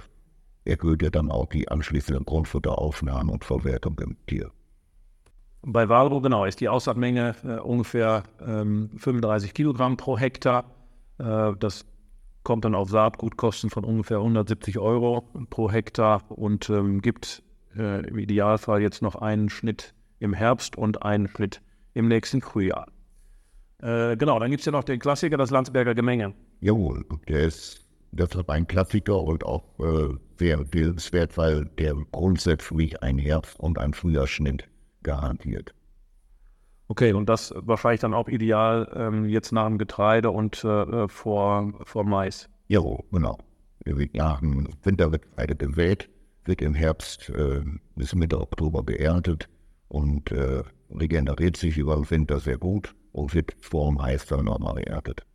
erhöht 0.68 1.02
ja 1.02 1.10
dann 1.10 1.32
auch 1.32 1.48
die 1.48 1.68
anschließende 1.68 2.24
Grundfutteraufnahme 2.24 3.32
und 3.32 3.46
Verwertung 3.46 4.00
im 4.00 4.18
Tier. 4.28 4.52
Bei 5.64 5.90
Walro, 5.90 6.22
genau, 6.22 6.46
ist 6.46 6.62
die 6.62 6.70
Aussaatmenge 6.70 7.36
äh, 7.44 7.60
ungefähr 7.60 8.24
ähm, 8.46 8.90
35 8.98 9.54
Kilogramm 9.54 9.98
pro 9.98 10.18
Hektar. 10.18 10.66
Äh, 11.18 11.54
das 11.60 11.86
kommt 12.44 12.64
dann 12.64 12.76
auf 12.76 12.90
Saatgutkosten 12.90 13.70
von 13.70 13.84
ungefähr 13.84 14.18
170 14.18 14.80
Euro 14.80 15.28
pro 15.50 15.70
Hektar 15.70 16.24
und 16.30 16.70
ähm, 16.70 17.02
gibt 17.02 17.44
äh, 17.76 18.08
im 18.08 18.18
Idealfall 18.18 18.82
jetzt 18.82 19.02
noch 19.02 19.16
einen 19.16 19.50
Schnitt 19.50 19.94
im 20.20 20.34
Herbst 20.34 20.78
und 20.78 21.04
einen 21.04 21.28
Schnitt 21.28 21.62
im 21.94 22.08
nächsten 22.08 22.42
Frühjahr. 22.42 22.88
Äh, 23.82 24.16
genau, 24.18 24.40
dann 24.40 24.50
gibt 24.50 24.62
es 24.62 24.66
ja 24.66 24.72
noch 24.72 24.84
den 24.84 25.00
Klassiker, 25.00 25.38
das 25.38 25.50
Landsberger 25.50 25.94
Gemenge. 25.94 26.34
Jawohl, 26.62 27.06
der 27.28 27.42
ist 27.42 27.87
deshalb 28.18 28.50
ein 28.50 28.68
Klassiker 28.68 29.22
und 29.22 29.46
auch 29.46 29.64
äh, 29.80 30.16
sehr 30.38 30.58
bildenswert, 30.58 31.38
weil 31.38 31.66
der 31.78 31.96
grundsätzlich 32.12 33.02
ein 33.02 33.18
Herbst- 33.18 33.60
und 33.60 33.78
ein 33.78 33.94
Frühjahrsschnitt 33.94 34.68
garantiert. 35.04 35.74
Okay, 36.90 37.14
und 37.14 37.28
das 37.28 37.54
wahrscheinlich 37.56 38.02
dann 38.02 38.14
auch 38.14 38.30
ideal 38.30 38.90
ähm, 38.96 39.26
jetzt 39.26 39.52
nach 39.52 39.68
dem 39.68 39.78
Getreide 39.78 40.32
und 40.32 40.64
äh, 40.64 41.08
vor, 41.08 41.74
vor 41.84 42.04
Mais. 42.06 42.50
Ja, 42.68 42.82
genau. 43.12 43.38
Nach 44.14 44.40
dem 44.40 44.68
Wintergetreide 44.84 45.56
gewählt, 45.56 46.10
wird 46.46 46.62
im 46.62 46.74
Herbst 46.74 47.30
äh, 47.30 47.62
bis 47.96 48.16
Mitte 48.16 48.40
Oktober 48.40 48.84
geerntet 48.84 49.50
und 49.90 50.32
äh, 50.32 50.64
regeneriert 50.90 51.58
sich 51.58 51.78
über 51.78 51.96
den 51.96 52.10
Winter 52.10 52.40
sehr 52.40 52.58
gut 52.58 52.96
und 53.12 53.34
wird 53.34 53.54
vor 53.60 53.90
dem 53.90 54.00
Eis 54.00 54.26
dann 54.26 54.46
nochmal 54.46 54.76
geerntet. 54.76 55.26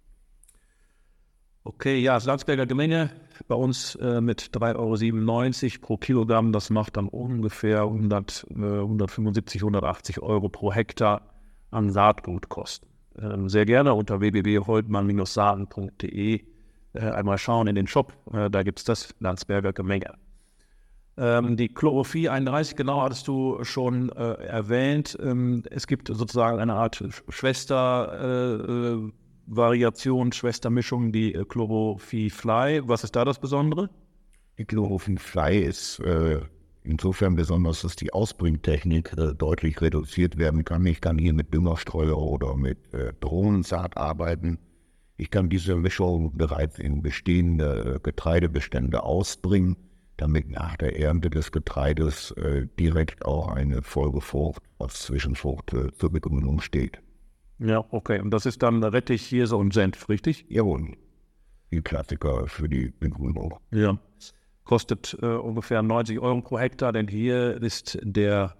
Okay, 1.64 1.98
ja, 1.98 2.14
das 2.14 2.24
Landsberger 2.24 2.66
Gemenge 2.66 3.10
bei 3.46 3.54
uns 3.54 3.94
äh, 3.96 4.20
mit 4.20 4.50
3,97 4.52 5.74
Euro 5.74 5.80
pro 5.80 5.96
Kilogramm. 5.96 6.52
Das 6.52 6.70
macht 6.70 6.96
dann 6.96 7.08
ungefähr 7.08 7.82
100, 7.82 8.48
äh, 8.50 8.54
175, 8.54 9.62
180 9.62 10.20
Euro 10.22 10.48
pro 10.48 10.72
Hektar 10.72 11.22
an 11.70 11.90
Saatgutkosten. 11.90 12.88
Ähm, 13.16 13.48
sehr 13.48 13.64
gerne 13.64 13.94
unter 13.94 14.18
www.holtmann-saaten.de 14.20 16.40
äh, 16.94 16.98
einmal 16.98 17.38
schauen 17.38 17.68
in 17.68 17.76
den 17.76 17.86
Shop. 17.86 18.12
Äh, 18.32 18.50
da 18.50 18.64
gibt 18.64 18.80
es 18.80 18.84
das 18.84 19.14
Landsberger 19.20 19.72
Gemenge. 19.72 20.14
Ähm, 21.16 21.56
die 21.56 21.68
Chlorophyll 21.68 22.28
31, 22.28 22.74
genau, 22.74 23.02
hattest 23.02 23.28
du 23.28 23.62
schon 23.62 24.10
äh, 24.10 24.32
erwähnt. 24.46 25.16
Ähm, 25.22 25.62
es 25.70 25.86
gibt 25.86 26.08
sozusagen 26.08 26.58
eine 26.58 26.74
Art 26.74 27.04
Schwestervariation, 27.28 29.12
äh, 29.48 30.32
Schwestermischung, 30.32 31.12
die 31.12 31.34
äh, 31.34 31.44
Chlorophyll 31.44 32.30
Fly. 32.30 32.82
Was 32.86 33.04
ist 33.04 33.16
da 33.16 33.24
das 33.24 33.38
Besondere? 33.38 33.90
Die 34.58 34.64
Chlorophyll 34.64 35.18
Fly 35.18 35.60
ist 35.60 36.00
äh, 36.00 36.40
insofern 36.82 37.36
besonders, 37.36 37.82
dass 37.82 37.96
die 37.96 38.12
Ausbringtechnik 38.12 39.12
äh, 39.16 39.34
deutlich 39.34 39.80
reduziert 39.80 40.38
werden 40.38 40.64
kann. 40.64 40.84
Ich 40.86 41.00
kann 41.00 41.18
hier 41.18 41.32
mit 41.32 41.52
Düngerstreuer 41.52 42.16
oder 42.16 42.56
mit 42.56 42.92
äh, 42.92 43.12
Drohnensaat 43.20 43.96
arbeiten. 43.96 44.58
Ich 45.16 45.30
kann 45.30 45.48
diese 45.48 45.76
Mischung 45.76 46.36
bereits 46.36 46.78
in 46.78 47.02
bestehende 47.02 48.00
Getreidebestände 48.02 49.02
ausbringen 49.02 49.76
damit 50.22 50.50
nach 50.50 50.76
der 50.76 50.98
Ernte 50.98 51.30
des 51.30 51.50
Getreides 51.50 52.30
äh, 52.32 52.68
direkt 52.78 53.24
auch 53.24 53.48
eine 53.48 53.82
Folgefrucht 53.82 54.62
als 54.78 55.02
Zwischenfrucht 55.02 55.72
äh, 55.72 55.92
zur 55.94 56.12
Begrünung 56.12 56.60
steht. 56.60 57.00
Ja, 57.64 57.84
okay. 57.90 58.20
Und 58.20 58.30
das 58.30 58.46
ist 58.46 58.62
dann 58.62 58.82
Rettich, 58.82 59.26
Hirse 59.26 59.56
und 59.56 59.72
Senf, 59.72 60.08
richtig? 60.08 60.46
Jawohl. 60.48 60.96
Die 61.70 61.80
Klassiker 61.80 62.46
für 62.46 62.68
die 62.68 62.92
Begrünung. 62.98 63.58
Ja. 63.70 63.98
Kostet 64.64 65.16
äh, 65.22 65.26
ungefähr 65.26 65.82
90 65.82 66.18
Euro 66.20 66.40
pro 66.40 66.58
Hektar, 66.58 66.92
denn 66.92 67.08
hier 67.08 67.62
ist 67.62 67.98
der, 68.02 68.54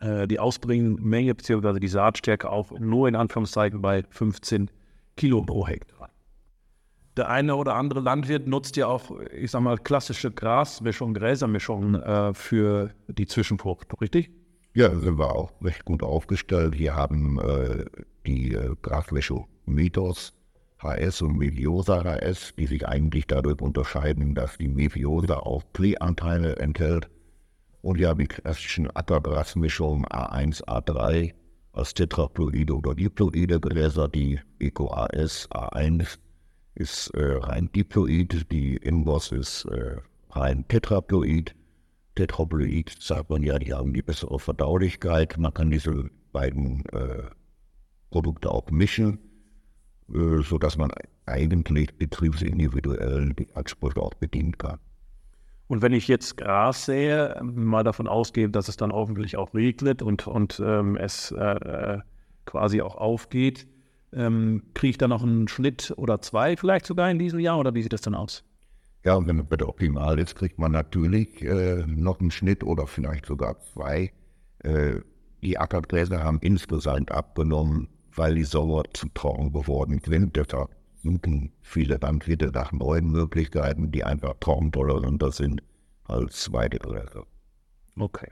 äh, 0.00 0.26
die 0.26 0.38
Ausbringmenge 0.38 1.34
bzw. 1.34 1.80
die 1.80 1.88
Saatstärke 1.88 2.50
auch 2.50 2.70
nur 2.78 3.08
in 3.08 3.16
Anführungszeichen 3.16 3.82
bei 3.82 4.04
15 4.10 4.70
Kilo 5.16 5.42
pro 5.42 5.66
Hektar 5.66 6.12
der 7.16 7.28
eine 7.28 7.56
oder 7.56 7.74
andere 7.74 8.00
Landwirt 8.00 8.46
nutzt 8.46 8.76
ja 8.76 8.86
auch, 8.86 9.10
ich 9.32 9.50
sag 9.50 9.60
mal, 9.60 9.76
klassische 9.78 10.30
Grasmischung, 10.30 11.14
Gräsermischung 11.14 11.94
äh, 11.94 12.34
für 12.34 12.90
die 13.08 13.26
Zwischenfrucht, 13.26 14.00
richtig? 14.00 14.30
Ja, 14.74 14.94
sind 14.98 15.18
wir 15.18 15.34
auch 15.34 15.52
recht 15.62 15.84
gut 15.84 16.02
aufgestellt. 16.02 16.78
Wir 16.78 16.96
haben 16.96 17.38
äh, 17.38 17.84
die 18.26 18.52
äh, 18.54 18.74
Mythos 19.66 20.32
HS 20.78 21.22
und 21.22 21.38
Meviosa 21.38 22.02
HS, 22.02 22.54
die 22.56 22.66
sich 22.66 22.86
eigentlich 22.86 23.26
dadurch 23.26 23.60
unterscheiden, 23.60 24.34
dass 24.34 24.58
die 24.58 24.68
Meviosa 24.68 25.36
auch 25.36 25.62
Kleeanteile 25.72 26.56
enthält. 26.56 27.08
Und 27.82 28.00
haben 28.04 28.20
die 28.20 28.26
klassischen 28.26 28.88
Ackergrasmischung 28.94 30.06
A1, 30.06 30.64
A3 30.64 31.32
als 31.72 31.94
Tetraploide 31.94 32.76
oder 32.76 32.94
Diploide 32.94 33.58
Gräser, 33.58 34.08
die 34.08 34.38
Eco 34.58 34.92
AS 34.92 35.48
A1 35.50 36.18
ist 36.74 37.08
äh, 37.14 37.34
rein 37.38 37.70
Diploid, 37.72 38.50
die 38.50 38.76
Inboss 38.76 39.32
ist 39.32 39.64
äh, 39.66 39.96
rein 40.30 40.66
Tetraploid. 40.68 41.54
Tetraploid 42.14 42.94
sagt 43.00 43.30
man 43.30 43.42
ja, 43.42 43.58
die 43.58 43.72
haben 43.72 43.92
die 43.92 44.02
bessere 44.02 44.38
Verdaulichkeit. 44.38 45.36
Man 45.38 45.52
kann 45.52 45.70
diese 45.70 46.10
beiden 46.32 46.84
äh, 46.92 47.24
Produkte 48.12 48.50
auch 48.50 48.70
mischen, 48.70 49.18
äh, 50.14 50.42
sodass 50.42 50.78
man 50.78 50.92
eigentlich 51.26 51.96
betriebsindividuell 51.98 53.32
die 53.34 53.48
Ansprüche 53.54 54.00
auch 54.00 54.14
bedienen 54.14 54.56
kann. 54.56 54.78
Und 55.66 55.82
wenn 55.82 55.92
ich 55.92 56.06
jetzt 56.06 56.36
Gras 56.36 56.84
sehe, 56.84 57.40
mal 57.42 57.82
davon 57.82 58.06
ausgehe, 58.06 58.48
dass 58.48 58.68
es 58.68 58.76
dann 58.76 58.92
hoffentlich 58.92 59.36
auch 59.36 59.54
regnet 59.54 60.02
und, 60.02 60.26
und 60.26 60.62
ähm, 60.64 60.96
es 60.96 61.32
äh, 61.32 61.40
äh, 61.40 62.00
quasi 62.44 62.82
auch 62.82 62.96
aufgeht, 62.96 63.66
ähm, 64.14 64.62
Kriege 64.74 64.90
ich 64.90 64.98
da 64.98 65.08
noch 65.08 65.22
einen 65.22 65.48
Schnitt 65.48 65.92
oder 65.96 66.20
zwei 66.20 66.56
vielleicht 66.56 66.86
sogar 66.86 67.10
in 67.10 67.18
diesem 67.18 67.38
Jahr 67.38 67.58
oder 67.58 67.74
wie 67.74 67.82
sieht 67.82 67.92
das 67.92 68.02
dann 68.02 68.14
aus? 68.14 68.44
Ja, 69.04 69.26
wenn 69.26 69.40
es 69.40 69.46
bitte 69.46 69.68
optimal 69.68 70.18
ist, 70.18 70.36
kriegt 70.36 70.58
man 70.58 70.72
natürlich 70.72 71.42
äh, 71.42 71.84
noch 71.86 72.20
einen 72.20 72.30
Schnitt 72.30 72.62
oder 72.62 72.86
vielleicht 72.86 73.26
sogar 73.26 73.58
zwei. 73.60 74.12
Äh, 74.58 75.00
die 75.42 75.58
Ackergräser 75.58 76.22
haben 76.22 76.38
insgesamt 76.40 77.10
abgenommen, 77.10 77.88
weil 78.14 78.34
die 78.34 78.44
Sommer 78.44 78.82
zu 78.92 79.08
trocken 79.14 79.52
geworden 79.52 80.00
sind. 80.04 80.36
Deshalb 80.36 80.70
suchen 81.02 81.52
viele 81.60 81.98
Landwirte 82.00 82.50
nach 82.52 82.72
neuen 82.72 83.10
Möglichkeiten, 83.10 83.90
die 83.90 84.04
einfach 84.04 84.34
trockentoleranter 84.40 85.32
sind 85.32 85.62
als 86.04 86.42
zweite 86.42 86.78
Gräser. 86.78 87.24
Okay. 87.98 88.28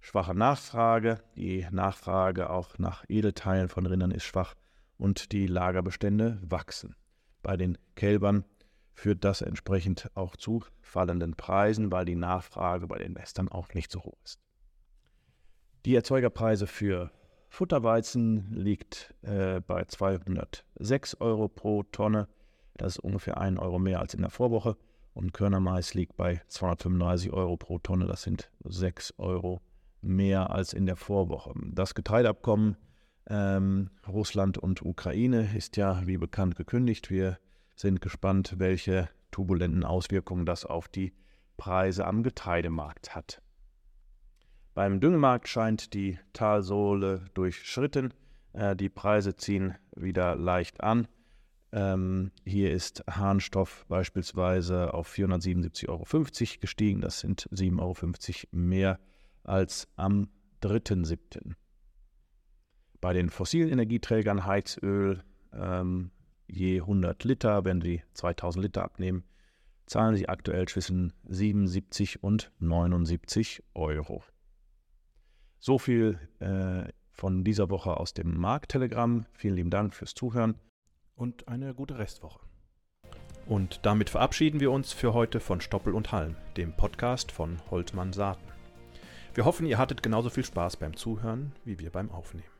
schwache 0.00 0.34
Nachfrage. 0.34 1.20
Die 1.36 1.68
Nachfrage 1.70 2.50
auch 2.50 2.78
nach 2.78 3.04
Edelteilen 3.06 3.68
von 3.68 3.86
Rindern 3.86 4.10
ist 4.10 4.24
schwach 4.24 4.56
und 4.98 5.30
die 5.30 5.46
Lagerbestände 5.46 6.40
wachsen. 6.42 6.96
Bei 7.44 7.56
den 7.56 7.78
Kälbern 7.94 8.44
führt 8.92 9.24
das 9.24 9.42
entsprechend 9.42 10.10
auch 10.14 10.36
zu 10.36 10.64
fallenden 10.80 11.34
Preisen, 11.34 11.90
weil 11.90 12.04
die 12.04 12.16
Nachfrage 12.16 12.86
bei 12.86 12.98
den 12.98 13.14
Western 13.14 13.48
auch 13.48 13.72
nicht 13.74 13.90
so 13.90 14.00
hoch 14.00 14.18
ist. 14.24 14.40
Die 15.84 15.94
Erzeugerpreise 15.94 16.66
für 16.66 17.10
Futterweizen 17.48 18.52
liegt 18.52 19.14
äh, 19.22 19.60
bei 19.60 19.84
206 19.84 21.20
Euro 21.20 21.48
pro 21.48 21.82
Tonne. 21.84 22.28
Das 22.74 22.96
ist 22.96 22.98
ungefähr 23.00 23.38
1 23.38 23.58
Euro 23.58 23.78
mehr 23.78 24.00
als 24.00 24.14
in 24.14 24.20
der 24.20 24.30
Vorwoche 24.30 24.76
und 25.14 25.32
Körnermais 25.32 25.94
liegt 25.94 26.16
bei 26.16 26.40
235 26.48 27.32
Euro 27.32 27.56
pro 27.56 27.78
Tonne. 27.78 28.06
Das 28.06 28.22
sind 28.22 28.50
6 28.64 29.14
Euro 29.18 29.60
mehr 30.00 30.50
als 30.50 30.72
in 30.72 30.86
der 30.86 30.96
Vorwoche. 30.96 31.52
Das 31.72 31.94
Getreideabkommen 31.94 32.76
ähm, 33.28 33.90
Russland 34.08 34.58
und 34.58 34.82
Ukraine 34.82 35.56
ist 35.56 35.76
ja 35.76 36.06
wie 36.06 36.16
bekannt 36.16 36.56
gekündigt. 36.56 37.10
Wir 37.10 37.38
sind 37.80 38.00
gespannt, 38.00 38.54
welche 38.58 39.08
turbulenten 39.30 39.84
Auswirkungen 39.84 40.46
das 40.46 40.64
auf 40.64 40.88
die 40.88 41.12
Preise 41.56 42.06
am 42.06 42.22
Getreidemarkt 42.22 43.14
hat. 43.14 43.42
Beim 44.74 45.00
Düngemarkt 45.00 45.48
scheint 45.48 45.94
die 45.94 46.18
Talsohle 46.32 47.24
durchschritten. 47.34 48.14
Äh, 48.52 48.76
die 48.76 48.88
Preise 48.88 49.36
ziehen 49.36 49.74
wieder 49.96 50.36
leicht 50.36 50.82
an. 50.82 51.08
Ähm, 51.72 52.32
hier 52.44 52.72
ist 52.72 53.04
Harnstoff 53.08 53.84
beispielsweise 53.88 54.94
auf 54.94 55.12
477,50 55.12 55.88
Euro 55.88 56.04
gestiegen. 56.60 57.00
Das 57.00 57.20
sind 57.20 57.48
7,50 57.52 57.78
Euro 57.80 57.94
mehr 58.52 58.98
als 59.44 59.88
am 59.96 60.28
3.7. 60.62 61.54
Bei 63.00 63.12
den 63.12 63.30
fossilen 63.30 63.70
Energieträgern 63.70 64.44
Heizöl 64.44 65.22
ähm, 65.52 66.10
je 66.52 66.80
100 66.80 67.24
Liter, 67.24 67.64
wenn 67.64 67.80
Sie 67.80 68.02
2000 68.14 68.64
Liter 68.64 68.84
abnehmen, 68.84 69.24
zahlen 69.86 70.16
Sie 70.16 70.28
aktuell 70.28 70.66
zwischen 70.68 71.12
77 71.28 72.22
und 72.22 72.52
79 72.58 73.62
Euro. 73.74 74.22
So 75.58 75.78
viel 75.78 76.18
äh, 76.38 76.90
von 77.12 77.44
dieser 77.44 77.68
Woche 77.70 77.96
aus 77.96 78.14
dem 78.14 78.38
Markttelegramm. 78.38 79.26
Vielen 79.32 79.56
lieben 79.56 79.70
Dank 79.70 79.94
fürs 79.94 80.14
Zuhören 80.14 80.54
und 81.16 81.48
eine 81.48 81.74
gute 81.74 81.98
Restwoche. 81.98 82.40
Und 83.46 83.80
damit 83.82 84.10
verabschieden 84.10 84.60
wir 84.60 84.70
uns 84.70 84.92
für 84.92 85.12
heute 85.12 85.40
von 85.40 85.60
Stoppel 85.60 85.94
und 85.94 86.12
Halm, 86.12 86.36
dem 86.56 86.72
Podcast 86.72 87.32
von 87.32 87.58
Holtmann 87.70 88.12
Saaten. 88.12 88.46
Wir 89.34 89.44
hoffen, 89.44 89.66
ihr 89.66 89.78
hattet 89.78 90.02
genauso 90.02 90.30
viel 90.30 90.44
Spaß 90.44 90.76
beim 90.76 90.96
Zuhören 90.96 91.52
wie 91.64 91.78
wir 91.78 91.90
beim 91.90 92.10
Aufnehmen. 92.10 92.59